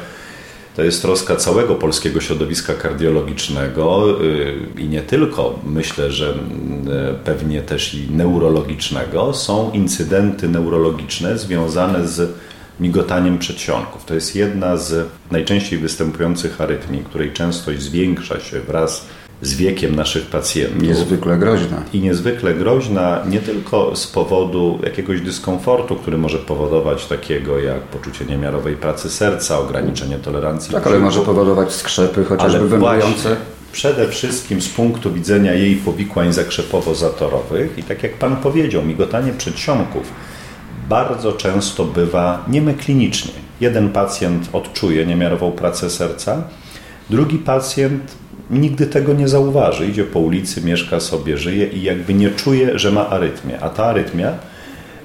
to 0.76 0.82
jest 0.84 1.02
troska 1.02 1.36
całego 1.36 1.74
polskiego 1.74 2.20
środowiska 2.20 2.74
kardiologicznego 2.74 4.16
y, 4.24 4.54
i 4.78 4.88
nie 4.88 5.02
tylko, 5.02 5.58
myślę, 5.66 6.12
że 6.12 6.30
y, 6.30 6.34
pewnie 7.24 7.62
też 7.62 7.94
i 7.94 8.10
neurologicznego, 8.10 9.34
są 9.34 9.70
incydenty 9.72 10.48
neurologiczne 10.48 11.38
związane 11.38 12.08
z 12.08 12.30
migotaniem 12.80 13.38
przedsionków. 13.38 14.04
To 14.04 14.14
jest 14.14 14.36
jedna 14.36 14.76
z 14.76 15.08
najczęściej 15.30 15.78
występujących 15.78 16.60
arytmii, 16.60 17.04
której 17.04 17.32
częstość 17.32 17.82
zwiększa 17.82 18.40
się 18.40 18.60
wraz 18.60 19.06
z 19.42 19.54
wiekiem 19.54 19.96
naszych 19.96 20.26
pacjentów. 20.26 20.82
Niezwykle 20.82 21.38
groźna. 21.38 21.82
I 21.92 22.00
niezwykle 22.00 22.54
groźna 22.54 23.22
nie 23.28 23.40
tylko 23.40 23.96
z 23.96 24.06
powodu 24.06 24.78
jakiegoś 24.84 25.20
dyskomfortu, 25.20 25.96
który 25.96 26.18
może 26.18 26.38
powodować 26.38 27.06
takiego 27.06 27.58
jak 27.58 27.80
poczucie 27.80 28.24
niemiarowej 28.24 28.76
pracy 28.76 29.10
serca, 29.10 29.58
ograniczenie 29.58 30.18
tolerancji. 30.18 30.72
Tak, 30.72 30.86
ale 30.86 30.98
może 30.98 31.20
powodować 31.20 31.72
skrzepy, 31.72 32.24
chociażby 32.24 32.68
wędrujące. 32.68 33.36
Przede 33.72 34.08
wszystkim 34.08 34.62
z 34.62 34.68
punktu 34.68 35.12
widzenia 35.12 35.54
jej 35.54 35.76
powikłań 35.76 36.32
zakrzepowo-zatorowych 36.32 37.78
i 37.78 37.82
tak 37.82 38.02
jak 38.02 38.14
Pan 38.14 38.36
powiedział, 38.36 38.82
migotanie 38.82 39.32
przedsionków 39.32 40.12
bardzo 40.88 41.32
często 41.32 41.84
bywa 41.84 42.44
niemy 42.48 42.74
klinicznie. 42.74 43.32
Jeden 43.60 43.88
pacjent 43.88 44.48
odczuje 44.52 45.06
niemiarową 45.06 45.52
pracę 45.52 45.90
serca, 45.90 46.42
drugi 47.10 47.38
pacjent 47.38 48.02
nigdy 48.50 48.86
tego 48.86 49.12
nie 49.12 49.28
zauważy. 49.28 49.86
Idzie 49.86 50.04
po 50.04 50.20
ulicy, 50.20 50.60
mieszka 50.60 51.00
sobie, 51.00 51.38
żyje 51.38 51.66
i 51.66 51.82
jakby 51.82 52.14
nie 52.14 52.30
czuje, 52.30 52.78
że 52.78 52.92
ma 52.92 53.08
arytmię. 53.08 53.60
A 53.60 53.68
ta 53.68 53.84
arytmia 53.84 54.32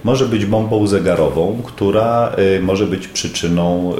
może 0.03 0.25
być 0.25 0.45
bombą 0.45 0.87
zegarową, 0.87 1.61
która 1.65 2.35
y, 2.57 2.61
może 2.61 2.85
być 2.85 3.07
przyczyną 3.07 3.93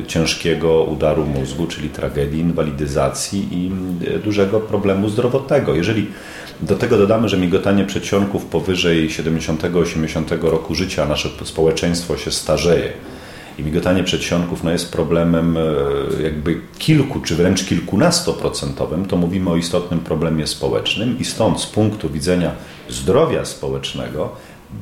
y, 0.00 0.06
ciężkiego 0.06 0.82
udaru 0.82 1.26
mózgu, 1.26 1.66
czyli 1.66 1.88
tragedii, 1.88 2.40
inwalidyzacji 2.40 3.48
i 3.52 3.70
y, 4.08 4.18
dużego 4.18 4.60
problemu 4.60 5.08
zdrowotnego. 5.08 5.74
Jeżeli 5.74 6.06
do 6.62 6.76
tego 6.76 6.98
dodamy, 6.98 7.28
że 7.28 7.36
migotanie 7.36 7.84
przedsionków 7.84 8.44
powyżej 8.44 9.08
70-80 9.08 10.42
roku 10.42 10.74
życia, 10.74 11.06
nasze 11.06 11.28
społeczeństwo 11.44 12.16
się 12.16 12.30
starzeje, 12.30 12.92
i 13.58 13.62
migotanie 13.62 14.04
przedsionków 14.04 14.64
no, 14.64 14.70
jest 14.70 14.92
problemem 14.92 15.56
e, 15.56 16.22
jakby 16.22 16.60
kilku 16.78 17.20
czy 17.20 17.36
wręcz 17.36 17.64
kilkunastoprocentowym, 17.64 19.06
to 19.06 19.16
mówimy 19.16 19.50
o 19.50 19.56
istotnym 19.56 20.00
problemie 20.00 20.46
społecznym 20.46 21.18
i 21.18 21.24
stąd 21.24 21.60
z 21.60 21.66
punktu 21.66 22.10
widzenia 22.10 22.50
zdrowia 22.88 23.44
społecznego 23.44 24.30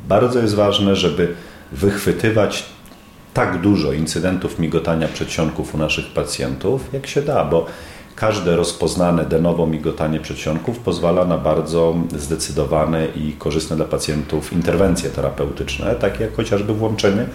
bardzo 0.08 0.38
jest 0.38 0.54
ważne, 0.54 0.96
żeby 0.96 1.34
wychwytywać 1.72 2.64
tak 3.34 3.60
dużo 3.60 3.92
incydentów 3.92 4.58
migotania 4.58 5.08
przedsionków 5.08 5.74
u 5.74 5.78
naszych 5.78 6.06
pacjentów, 6.06 6.88
jak 6.92 7.06
się 7.06 7.22
da, 7.22 7.44
bo 7.44 7.66
każde 8.16 8.56
rozpoznane 8.56 9.24
de 9.24 9.40
novo 9.40 9.66
migotanie 9.66 10.20
przedsionków 10.20 10.78
pozwala 10.78 11.24
na 11.24 11.38
bardzo 11.38 11.94
zdecydowane 12.18 13.06
i 13.06 13.32
korzystne 13.32 13.76
dla 13.76 13.84
pacjentów 13.84 14.52
interwencje 14.52 15.10
terapeutyczne, 15.10 15.94
takie 15.94 16.24
jak 16.24 16.34
chociażby 16.34 16.74
włączenie 16.74 17.26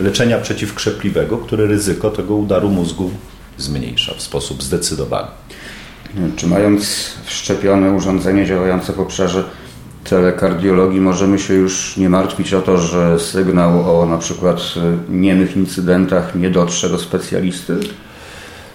leczenia 0.00 0.38
przeciwkrzepliwego, 0.38 1.38
które 1.38 1.66
ryzyko 1.66 2.10
tego 2.10 2.34
udaru 2.34 2.68
mózgu 2.68 3.10
zmniejsza 3.58 4.14
w 4.14 4.22
sposób 4.22 4.62
zdecydowany. 4.62 5.28
Czy 6.36 6.46
mając 6.46 7.12
wszczepione 7.24 7.92
urządzenie 7.92 8.46
działające 8.46 8.92
w 8.92 9.00
obszarze 9.00 9.44
telekardiologii 10.04 11.00
możemy 11.00 11.38
się 11.38 11.54
już 11.54 11.96
nie 11.96 12.08
martwić 12.08 12.54
o 12.54 12.62
to, 12.62 12.78
że 12.78 13.20
sygnał 13.20 14.00
o 14.00 14.06
na 14.06 14.18
przykład 14.18 14.74
niemych 15.08 15.56
incydentach 15.56 16.34
nie 16.34 16.50
dotrze 16.50 16.88
do 16.88 16.98
specjalisty? 16.98 17.76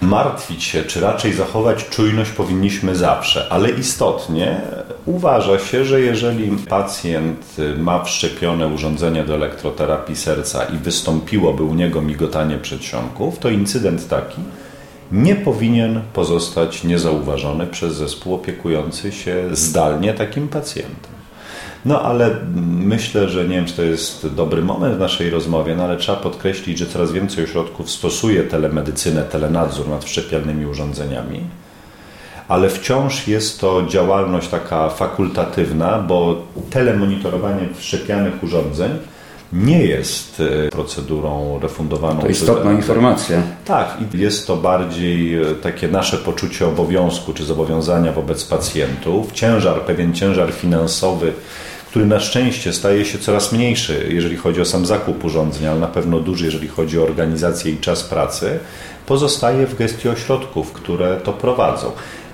Martwić 0.02 0.64
się, 0.64 0.84
czy 0.84 1.00
raczej 1.02 1.34
zachować 1.34 1.90
czujność 1.90 2.32
powinniśmy 2.32 2.96
zawsze, 2.96 3.48
ale 3.50 3.70
istotnie 3.70 4.62
Uważa 5.06 5.60
się, 5.60 5.86
że 5.86 6.02
jeżeli 6.02 6.58
pacjent 6.70 7.56
ma 7.78 8.04
wszczepione 8.04 8.68
urządzenie 8.68 9.24
do 9.24 9.36
elektroterapii 9.36 10.16
serca 10.16 10.64
i 10.64 10.78
wystąpiłoby 10.78 11.64
u 11.64 11.74
niego 11.74 12.02
migotanie 12.02 12.58
przedsionków, 12.58 13.40
to 13.40 13.50
incydent 13.50 14.08
taki 14.08 14.42
nie 15.12 15.36
powinien 15.36 16.02
pozostać 16.14 16.84
niezauważony 16.84 17.68
przez 17.68 17.96
zespół 17.96 18.34
opiekujący 18.34 19.12
się 19.12 19.44
zdalnie 19.52 20.14
takim 20.14 20.48
pacjentem. 20.48 21.12
No 21.86 22.02
ale 22.02 22.36
myślę, 22.66 23.30
że 23.30 23.44
nie 23.44 23.56
wiem, 23.56 23.66
czy 23.66 23.74
to 23.74 23.82
jest 23.82 24.28
dobry 24.36 24.62
moment 24.62 24.96
w 24.96 25.00
naszej 25.00 25.30
rozmowie, 25.30 25.76
no 25.76 25.84
ale 25.84 25.98
trzeba 25.98 26.18
podkreślić, 26.18 26.78
że 26.78 26.86
coraz 26.86 27.12
więcej 27.12 27.44
ośrodków 27.44 27.92
stosuje 27.92 28.44
telemedycynę, 28.44 29.24
telenadzór 29.24 29.90
nad 29.90 30.06
wszczepialnymi 30.06 30.66
urządzeniami 30.66 31.40
ale 32.48 32.70
wciąż 32.70 33.28
jest 33.28 33.60
to 33.60 33.84
działalność 33.88 34.48
taka 34.48 34.90
fakultatywna, 34.90 36.00
bo 36.00 36.42
telemonitorowanie 36.70 37.70
wszczepianych 37.78 38.44
urządzeń 38.44 38.92
nie 39.54 39.86
jest 39.86 40.42
e, 40.68 40.70
procedurą 40.70 41.60
refundowaną. 41.62 42.22
To 42.22 42.28
istotna 42.28 42.72
informacja. 42.72 43.42
Tak, 43.66 43.98
i 44.14 44.18
jest 44.18 44.48
to 44.48 44.58
bardziej 44.58 45.42
e, 45.42 45.46
takie 45.56 45.88
nasze 45.88 46.18
poczucie 46.18 46.68
obowiązku 46.68 47.34
czy 47.34 47.46
zobowiązania 47.46 48.12
wobec 48.12 48.46
pacjentów. 48.46 49.32
Ciężar, 49.32 49.82
pewien 49.82 50.14
ciężar 50.14 50.52
finansowy, 50.52 51.34
który 51.90 52.06
na 52.06 52.20
szczęście 52.20 52.74
staje 52.74 53.06
się 53.06 53.20
coraz 53.20 53.52
mniejszy, 53.52 54.08
jeżeli 54.10 54.38
chodzi 54.38 54.62
o 54.62 54.66
sam 54.66 54.86
zakup 54.86 55.24
urządzeń, 55.24 55.68
ale 55.68 55.80
na 55.80 55.88
pewno 55.88 56.20
duży, 56.20 56.46
jeżeli 56.46 56.68
chodzi 56.68 57.00
o 57.00 57.04
organizację 57.04 57.72
i 57.72 57.78
czas 57.78 58.04
pracy, 58.04 58.60
pozostaje 59.06 59.68
w 59.68 59.76
gestii 59.76 60.10
ośrodków, 60.10 60.72
które 60.74 61.18
to 61.18 61.34
prowadzą. 61.34 61.92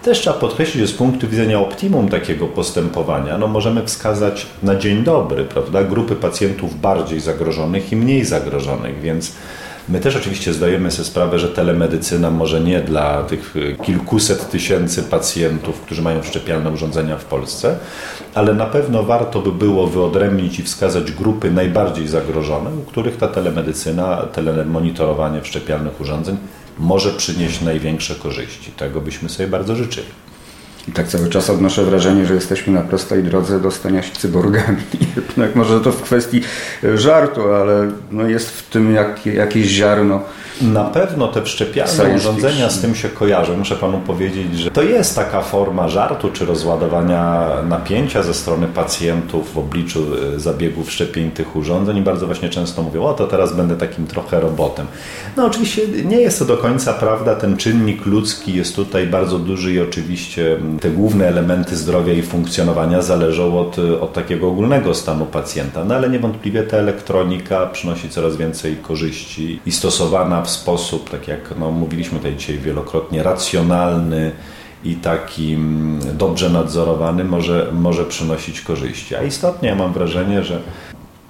Też 0.08 0.20
trzeba 0.20 0.40
podkreślić, 0.40 0.82
że 0.82 0.88
z 0.88 0.94
punktu 0.94 1.28
widzenia 1.28 1.60
optimum 1.60 2.10
takiego 2.10 2.48
postępowania, 2.48 3.38
no 3.38 3.48
możemy 3.48 3.86
wskazać 3.86 4.46
na 4.64 4.76
dzień 4.76 5.04
dobry, 5.04 5.46
prawda, 5.46 5.84
grupy 5.84 6.16
pacjentów 6.16 6.82
bardziej 6.82 7.20
zagrożonych 7.20 7.92
i 7.92 7.96
mniej 7.96 8.26
zagrożonych, 8.26 9.02
więc 9.02 9.34
My 9.90 10.00
też 10.00 10.16
oczywiście 10.16 10.54
zdajemy 10.54 10.92
sobie 10.92 11.06
sprawę, 11.06 11.40
że 11.40 11.50
telemedycyna 11.50 12.32
może 12.32 12.62
nie 12.62 12.82
dla 12.82 13.24
tych 13.24 13.56
kilkuset 13.84 14.50
tysięcy 14.50 15.04
pacjentów, 15.04 15.82
którzy 15.82 16.02
mają 16.02 16.24
szczepialne 16.24 16.72
urządzenia 16.72 17.18
w 17.18 17.26
Polsce, 17.26 17.78
ale 18.36 18.54
na 18.54 18.66
pewno 18.66 19.04
warto 19.04 19.40
by 19.42 19.52
było 19.52 19.88
wyodrębnić 19.88 20.60
i 20.60 20.64
wskazać 20.64 21.12
grupy 21.12 21.52
najbardziej 21.52 22.08
zagrożone, 22.08 22.70
u 22.70 22.82
których 22.82 23.18
ta 23.18 23.28
telemedycyna, 23.28 24.18
telemonitorowanie 24.18 25.42
wszczepialnych 25.42 26.02
urządzeń 26.02 26.38
może 26.80 27.12
przynieść 27.12 27.62
największe 27.62 28.16
korzyści. 28.16 28.72
Tego 28.72 29.02
byśmy 29.02 29.30
sobie 29.30 29.50
bardzo 29.50 29.76
życzyli. 29.76 30.08
I 30.88 30.92
tak 30.92 31.08
cały 31.08 31.30
czas 31.30 31.50
odnoszę 31.50 31.84
wrażenie, 31.84 32.26
że 32.26 32.34
jesteśmy 32.34 32.74
na 32.74 32.82
prostej 32.82 33.24
drodze 33.24 33.60
do 33.60 33.72
stania 33.72 34.04
się 34.04 34.12
cyborgami. 34.12 34.82
Jednak 35.16 35.56
może 35.56 35.82
to 35.82 35.92
w 35.92 36.02
kwestii 36.02 36.42
żartu, 36.96 37.54
ale 37.54 37.92
no 38.12 38.28
jest 38.28 38.50
w 38.50 38.70
tym 38.70 38.96
jak, 38.96 39.26
jakieś 39.26 39.68
ziarno 39.68 40.22
na 40.62 40.84
pewno 40.84 41.28
te 41.28 41.44
wszczepialne 41.44 42.16
urządzenia 42.16 42.70
z 42.70 42.82
tym 42.82 42.96
się 42.96 43.10
kojarzą. 43.10 43.58
Muszę 43.58 43.76
panu 43.76 44.00
powiedzieć, 44.00 44.60
że 44.60 44.72
to 44.72 44.84
jest 44.84 45.16
taka 45.16 45.42
forma 45.42 45.88
żartu 45.88 46.32
czy 46.32 46.46
rozładowania 46.46 47.48
napięcia 47.70 48.24
ze 48.24 48.34
strony 48.34 48.68
pacjentów 48.68 49.54
w 49.54 49.58
obliczu 49.58 50.06
e, 50.36 50.40
zabiegów 50.40 50.92
szczepień 50.92 51.32
tych 51.32 51.56
urządzeń 51.56 51.98
i 51.98 52.02
bardzo 52.02 52.26
właśnie 52.26 52.50
często 52.50 52.84
mówią, 52.84 53.04
o 53.04 53.14
to 53.14 53.28
teraz 53.28 53.56
będę 53.56 53.76
takim 53.76 54.08
trochę 54.08 54.40
robotem. 54.40 54.88
No 55.38 55.46
oczywiście 55.46 55.82
nie 56.06 56.22
jest 56.22 56.40
to 56.40 56.46
do 56.46 56.58
końca 56.58 56.94
prawda, 56.94 57.36
ten 57.36 57.58
czynnik 57.58 58.06
ludzki 58.06 58.54
jest 58.54 58.76
tutaj 58.76 59.08
bardzo 59.08 59.40
duży 59.40 59.74
i 59.74 59.80
oczywiście 59.80 60.58
te 60.82 60.90
główne 60.90 61.28
elementy 61.28 61.76
zdrowia 61.76 62.14
i 62.14 62.22
funkcjonowania 62.22 63.02
zależą 63.02 63.60
od, 63.60 63.80
od 63.80 64.14
takiego 64.14 64.48
ogólnego 64.48 64.94
stanu 64.94 65.26
pacjenta, 65.26 65.86
no 65.86 65.96
ale 65.96 66.10
niewątpliwie 66.10 66.64
ta 66.64 66.78
elektronika 66.78 67.66
przynosi 67.66 68.10
coraz 68.10 68.38
więcej 68.38 68.76
korzyści 68.76 69.60
i 69.66 69.72
stosowana 69.72 70.42
w 70.48 70.50
sposób, 70.50 71.10
tak 71.10 71.28
jak 71.28 71.54
no, 71.60 71.72
mówiliśmy 71.72 72.18
tutaj 72.18 72.36
dzisiaj 72.36 72.58
wielokrotnie, 72.58 73.24
racjonalny 73.24 74.32
i 74.84 74.96
taki 74.96 75.54
mm, 75.54 76.18
dobrze 76.18 76.50
nadzorowany 76.50 77.24
może, 77.24 77.70
może 77.74 78.06
przynosić 78.06 78.62
korzyści. 78.62 79.16
A 79.16 79.24
istotnie 79.24 79.70
ja 79.70 79.76
mam 79.76 79.94
wrażenie, 79.94 80.44
że 80.44 80.62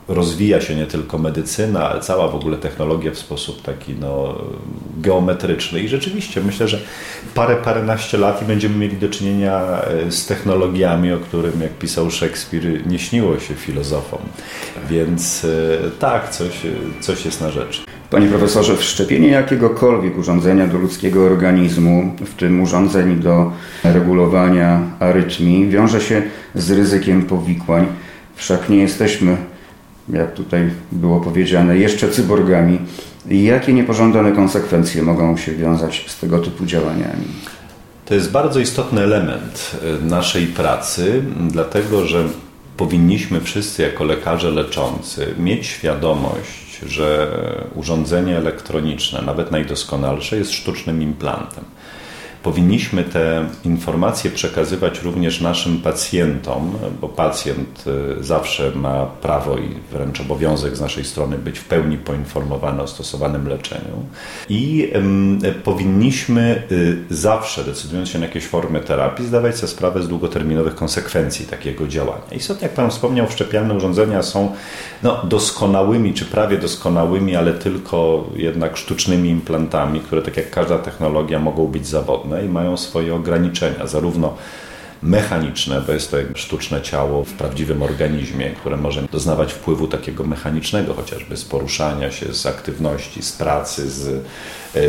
rozwija 0.08 0.62
się 0.62 0.76
nie 0.76 0.86
tylko 0.86 1.18
medycyna, 1.18 1.90
ale 1.90 2.02
cała 2.02 2.28
w 2.28 2.36
ogóle 2.36 2.58
technologia 2.58 3.12
w 3.12 3.18
sposób 3.18 3.62
taki 3.62 3.94
no, 3.94 4.36
geometryczny. 4.98 5.80
I 5.80 5.88
rzeczywiście 5.88 6.42
myślę, 6.42 6.68
że 6.68 6.80
parę, 7.36 7.56
paręnaście 7.56 8.18
lat 8.18 8.42
i 8.42 8.46
będziemy 8.46 8.76
mieli 8.76 8.98
do 8.98 9.10
czynienia 9.10 9.82
e, 9.82 10.12
z 10.12 10.26
technologiami, 10.26 11.14
o 11.14 11.18
którym, 11.18 11.62
jak 11.62 11.74
pisał 11.74 12.12
Szekspir, 12.12 12.88
nie 12.88 13.00
śniło 13.00 13.40
się 13.40 13.56
filozofom. 13.56 14.20
Więc 14.90 15.46
e, 15.46 15.92
tak, 16.00 16.30
coś, 16.30 16.62
coś 17.02 17.26
jest 17.26 17.42
na 17.42 17.52
rzecz. 17.52 17.87
Panie 18.10 18.28
profesorze, 18.28 18.78
wszczepienie 18.78 19.28
jakiegokolwiek 19.28 20.18
urządzenia 20.18 20.68
do 20.68 20.78
ludzkiego 20.78 21.26
organizmu, 21.26 22.16
w 22.26 22.34
tym 22.34 22.62
urządzeń 22.62 23.16
do 23.16 23.52
regulowania 23.84 24.82
arytmii, 25.00 25.70
wiąże 25.70 26.02
się 26.02 26.22
z 26.56 26.72
ryzykiem 26.72 27.24
powikłań. 27.24 27.86
Wszak 28.36 28.70
nie 28.70 28.78
jesteśmy, 28.78 29.38
jak 30.10 30.34
tutaj 30.34 30.70
było 30.92 31.22
powiedziane, 31.22 31.78
jeszcze 31.78 32.10
cyborgami. 32.10 32.80
Jakie 33.30 33.74
niepożądane 33.74 34.32
konsekwencje 34.32 35.04
mogą 35.04 35.38
się 35.38 35.56
wiązać 35.56 36.06
z 36.08 36.20
tego 36.20 36.40
typu 36.40 36.66
działaniami? 36.66 37.26
To 38.06 38.14
jest 38.14 38.32
bardzo 38.32 38.60
istotny 38.60 39.02
element 39.02 39.72
e, 40.02 40.06
naszej 40.06 40.46
pracy, 40.46 41.24
dlatego 41.48 42.06
że 42.06 42.24
powinniśmy 42.78 43.42
wszyscy 43.42 43.82
jako 43.82 44.04
lekarze 44.04 44.52
leczący 44.52 45.34
mieć 45.40 45.66
świadomość, 45.66 46.67
że 46.86 47.28
urządzenie 47.76 48.38
elektroniczne, 48.38 49.22
nawet 49.22 49.52
najdoskonalsze, 49.52 50.38
jest 50.38 50.52
sztucznym 50.52 51.02
implantem 51.02 51.66
powinniśmy 52.48 53.04
te 53.04 53.46
informacje 53.66 54.32
przekazywać 54.32 55.02
również 55.02 55.42
naszym 55.42 55.82
pacjentom, 55.82 56.72
bo 57.02 57.10
pacjent 57.10 57.84
y, 58.20 58.24
zawsze 58.24 58.72
ma 58.76 59.06
prawo 59.06 59.58
i 59.58 59.70
wręcz 59.92 60.22
obowiązek 60.22 60.78
z 60.78 60.82
naszej 60.82 61.06
strony 61.06 61.38
być 61.38 61.60
w 61.60 61.66
pełni 61.66 61.98
poinformowany 61.98 62.82
o 62.82 62.88
stosowanym 62.88 63.48
leczeniu. 63.48 64.06
I 64.50 64.92
powinniśmy 65.64 66.64
y, 66.72 66.98
zawsze, 67.10 67.64
decydując 67.64 68.10
się 68.10 68.20
na 68.20 68.26
jakieś 68.26 68.46
formy 68.46 68.80
terapii, 68.80 69.28
zdawać 69.28 69.56
sobie 69.56 69.68
sprawę 69.68 70.04
z 70.04 70.08
długoterminowych 70.08 70.76
konsekwencji 70.76 71.46
takiego 71.46 71.88
działania. 71.88 72.22
Istotnie, 72.32 72.68
jak 72.68 72.76
Pan 72.76 72.90
wspomniał, 72.90 73.28
wszczepialne 73.28 73.74
urządzenia 73.74 74.24
są 74.24 74.52
no, 75.04 75.22
doskonałymi, 75.24 76.14
czy 76.14 76.26
prawie 76.26 76.58
doskonałymi, 76.58 77.36
ale 77.36 77.54
tylko 77.54 78.30
jednak 78.36 78.78
sztucznymi 78.78 79.30
implantami, 79.30 80.00
które 80.00 80.22
tak 80.22 80.38
jak 80.38 80.50
każda 80.50 80.78
technologia 80.78 81.40
mogą 81.40 81.68
być 81.68 81.88
zawodne 81.88 82.37
i 82.42 82.50
mają 82.50 82.78
swoje 82.78 83.16
ograniczenia, 83.16 83.88
zarówno 83.88 84.38
mechaniczne, 85.04 85.82
bo 85.82 85.94
jest 85.94 86.12
to 86.12 86.18
sztuczne 86.36 86.82
ciało 86.82 87.24
w 87.24 87.34
prawdziwym 87.34 87.84
organizmie, 87.84 88.50
które 88.50 88.78
może 88.78 89.02
doznawać 89.12 89.54
wpływu 89.54 89.88
takiego 89.88 90.24
mechanicznego, 90.24 90.94
chociażby 90.94 91.38
z 91.38 91.46
poruszania 91.46 92.12
się, 92.12 92.34
z 92.34 92.46
aktywności, 92.46 93.22
z 93.22 93.32
pracy, 93.32 93.90
z, 93.90 94.26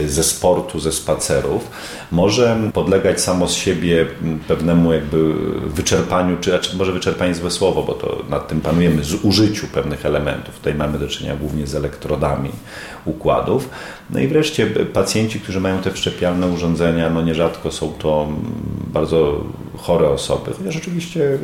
ze 0.06 0.24
sportu, 0.24 0.80
ze 0.80 0.92
spacerów, 0.92 1.70
może 2.12 2.56
podlegać 2.72 3.20
samo 3.20 3.48
z 3.48 3.54
siebie 3.54 4.06
pewnemu 4.48 4.92
jakby 4.92 5.34
wyczerpaniu, 5.66 6.36
czy 6.40 6.50
znaczy 6.50 6.76
może 6.76 6.92
wyczerpanie 6.92 7.34
złe 7.34 7.50
słowo, 7.50 7.82
bo 7.82 7.92
to 7.92 8.22
nad 8.30 8.48
tym 8.48 8.60
panujemy, 8.60 9.04
z 9.04 9.14
użyciu 9.14 9.66
pewnych 9.66 10.06
elementów. 10.06 10.54
Tutaj 10.56 10.74
mamy 10.74 10.98
do 10.98 11.08
czynienia 11.08 11.36
głównie 11.36 11.66
z 11.66 11.74
elektrodami 11.74 12.50
układów. 13.04 13.68
No 14.10 14.20
i 14.20 14.28
wreszcie 14.28 14.66
pacjenci, 14.66 15.40
którzy 15.40 15.60
mają 15.60 15.78
te 15.78 15.90
wszczepialne 15.90 16.46
urządzenia, 16.46 17.10
no 17.10 17.22
nierzadko 17.22 17.72
są 17.72 17.92
to 17.92 18.28
bardzo 18.92 19.44
chore 19.76 20.08
osoby, 20.08 20.50
chociaż 20.58 20.76
oczywiście 20.76 21.38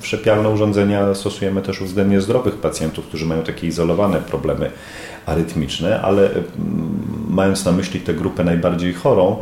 wszczepialne 0.00 0.48
urządzenia 0.48 1.14
stosujemy 1.14 1.62
też 1.62 1.80
względnie 1.80 2.20
zdrowych 2.20 2.54
pacjentów, 2.54 3.06
którzy 3.06 3.26
mają 3.26 3.42
takie 3.42 3.66
izolowane 3.66 4.20
problemy 4.20 4.70
arytmiczne, 5.26 6.00
ale 6.00 6.30
mając 7.38 7.64
na 7.64 7.72
myśli 7.72 8.00
tę 8.00 8.14
grupę 8.14 8.44
najbardziej 8.44 8.94
chorą, 8.94 9.36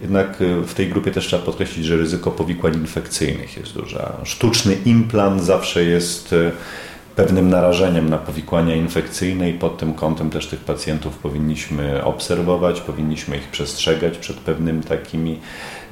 jednak 0.00 0.40
y, 0.40 0.62
w 0.62 0.74
tej 0.74 0.88
grupie 0.88 1.10
też 1.10 1.26
trzeba 1.26 1.42
podkreślić, 1.42 1.86
że 1.86 1.96
ryzyko 1.96 2.30
powikłań 2.30 2.74
infekcyjnych 2.74 3.56
jest 3.56 3.74
duże. 3.74 4.12
Sztuczny 4.24 4.74
implant 4.84 5.42
zawsze 5.42 5.84
jest 5.84 6.32
y, 6.32 6.52
pewnym 7.16 7.50
narażeniem 7.50 8.10
na 8.10 8.18
powikłania 8.18 8.74
infekcyjne 8.74 9.50
i 9.50 9.54
pod 9.54 9.78
tym 9.78 9.94
kątem 9.94 10.30
też 10.30 10.46
tych 10.46 10.60
pacjentów 10.60 11.18
powinniśmy 11.18 12.04
obserwować, 12.04 12.80
powinniśmy 12.80 13.36
ich 13.36 13.48
przestrzegać 13.48 14.18
przed 14.18 14.36
pewnymi 14.36 14.82
takimi 14.82 15.38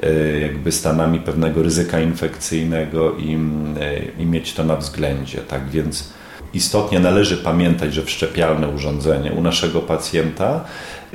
e, 0.03 0.41
jakby 0.41 0.73
stanami 0.73 1.21
pewnego 1.21 1.63
ryzyka 1.63 2.01
infekcyjnego 2.01 3.17
i, 3.17 3.39
e, 3.81 4.23
i 4.23 4.27
mieć 4.27 4.55
to 4.55 4.65
na 4.65 4.77
względzie. 4.77 5.39
Tak 5.39 5.71
więc 5.71 6.13
istotnie 6.55 7.01
należy 7.01 7.37
pamiętać, 7.37 7.95
że 7.95 8.03
wszczepialne 8.03 8.69
urządzenie 8.69 9.33
u 9.33 9.43
naszego 9.43 9.81
pacjenta 9.81 10.65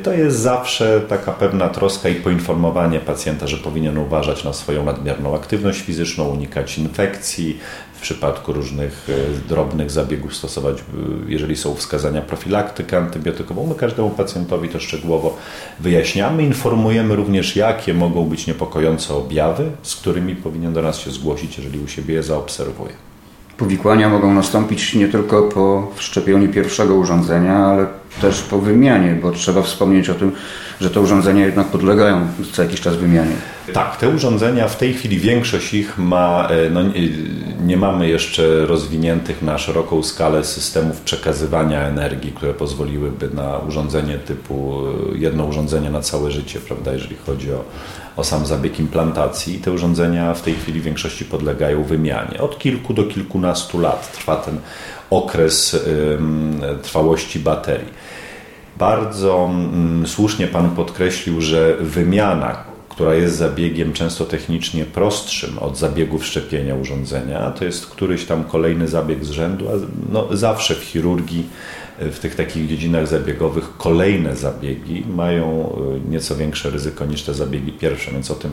to 0.03 0.13
jest 0.13 0.37
zawsze 0.37 1.01
taka 1.01 1.31
pewna 1.31 1.69
troska 1.69 2.09
i 2.09 2.15
poinformowanie 2.15 2.99
pacjenta, 2.99 3.47
że 3.47 3.57
powinien 3.57 3.97
uważać 3.97 4.43
na 4.43 4.53
swoją 4.53 4.85
nadmierną 4.85 5.35
aktywność 5.35 5.81
fizyczną, 5.81 6.27
unikać 6.29 6.77
infekcji, 6.77 7.59
w 7.97 8.01
przypadku 8.01 8.53
różnych 8.53 9.07
e, 9.09 9.47
drobnych 9.49 9.91
zabiegów 9.91 10.35
stosować, 10.35 10.77
jeżeli 11.27 11.55
są 11.55 11.75
wskazania 11.75 12.21
profilaktykę 12.21 12.97
antybiotykową. 12.97 13.67
My 13.67 13.75
każdemu 13.75 14.09
pacjentowi 14.09 14.69
to 14.69 14.79
szczegółowo 14.79 15.37
wyjaśniamy. 15.79 16.43
Informujemy 16.43 17.15
również, 17.15 17.55
jakie 17.55 17.93
mogą 17.93 18.25
być 18.25 18.47
niepokojące 18.47 19.13
objawy, 19.13 19.71
z 19.83 19.95
którymi 19.95 20.35
powinien 20.35 20.73
do 20.73 20.81
nas 20.81 20.99
się 20.99 21.11
zgłosić, 21.11 21.57
jeżeli 21.57 21.79
u 21.79 21.87
siebie 21.87 22.13
je 22.13 22.23
zaobserwuje. 22.23 23.06
Powikłania 23.57 24.09
mogą 24.09 24.33
nastąpić 24.33 24.93
nie 24.93 25.07
tylko 25.07 25.43
po 25.43 25.91
wszczepieniu 25.95 26.53
pierwszego 26.53 26.95
urządzenia, 26.95 27.55
ale 27.55 27.87
też 28.21 28.41
po 28.41 28.59
wymianie, 28.59 29.19
bo 29.21 29.31
trzeba 29.31 29.61
wspomnieć 29.61 30.09
o 30.09 30.13
tym, 30.13 30.31
że 30.81 30.89
te 30.89 31.01
urządzenia 31.01 31.45
jednak 31.45 31.67
podlegają 31.67 32.27
co 32.51 32.63
jakiś 32.63 32.81
czas 32.81 32.95
wymianie. 32.95 33.35
Tak, 33.73 33.97
te 33.97 34.09
urządzenia 34.09 34.67
w 34.67 34.77
tej 34.77 34.93
chwili 34.93 35.19
większość 35.19 35.73
ich 35.73 35.97
ma, 35.97 36.47
e, 36.49 36.69
no, 36.69 36.81
nie 37.65 37.77
mamy 37.77 38.07
jeszcze 38.09 38.65
rozwiniętych 38.65 39.41
na 39.41 39.57
szeroką 39.57 40.03
skalę 40.03 40.43
systemów 40.43 41.01
przekazywania 41.01 41.81
energii, 41.81 42.31
które 42.31 42.53
pozwoliłyby 42.53 43.29
na 43.33 43.57
urządzenie 43.57 44.17
typu 44.17 44.83
e, 45.13 45.17
jedno 45.17 45.45
urządzenie 45.45 45.89
na 45.89 46.01
całe 46.01 46.31
życie, 46.31 46.59
prawda, 46.59 46.93
jeżeli 46.93 47.15
chodzi 47.25 47.53
o, 47.53 47.63
o 48.17 48.23
sam 48.23 48.45
zabieg 48.45 48.79
implantacji. 48.79 49.59
Te 49.59 49.71
urządzenia 49.71 50.33
w 50.33 50.41
tej 50.41 50.53
chwili 50.53 50.79
w 50.79 50.83
większości 50.83 51.25
podlegają 51.25 51.83
wymianie. 51.83 52.41
Od 52.41 52.59
kilku 52.59 52.93
do 52.93 53.03
kilkunastu 53.03 53.79
lat 53.79 54.11
trwa 54.11 54.35
ten 54.35 54.57
okres 55.09 55.79
trwałości 56.83 57.39
baterii. 57.39 57.93
Bardzo 58.77 59.49
słusznie 60.05 60.47
Pan 60.47 60.69
podkreślił, 60.69 61.41
że 61.41 61.77
wymiana, 61.79 62.63
która 62.89 63.13
jest 63.15 63.35
zabiegiem 63.35 63.93
często 63.93 64.25
technicznie 64.25 64.85
prostszym 64.85 65.59
od 65.59 65.77
zabiegu 65.77 66.19
wszczepienia 66.19 66.75
urządzenia, 66.75 67.51
to 67.51 67.65
jest 67.65 67.87
któryś 67.87 68.25
tam 68.25 68.43
kolejny 68.43 68.87
zabieg 68.87 69.25
z 69.25 69.29
rzędu, 69.29 69.65
a 69.69 69.71
no, 70.11 70.27
zawsze 70.31 70.75
w 70.75 70.83
chirurgii, 70.83 71.45
w 71.99 72.19
tych 72.19 72.35
takich 72.35 72.67
dziedzinach 72.67 73.07
zabiegowych 73.07 73.77
kolejne 73.77 74.35
zabiegi 74.35 75.03
mają 75.15 75.75
e, 76.05 76.09
nieco 76.09 76.35
większe 76.35 76.69
ryzyko 76.69 77.05
niż 77.05 77.23
te 77.23 77.33
zabiegi 77.33 77.71
pierwsze, 77.71 78.11
więc 78.11 78.31
o 78.31 78.35
tym 78.35 78.51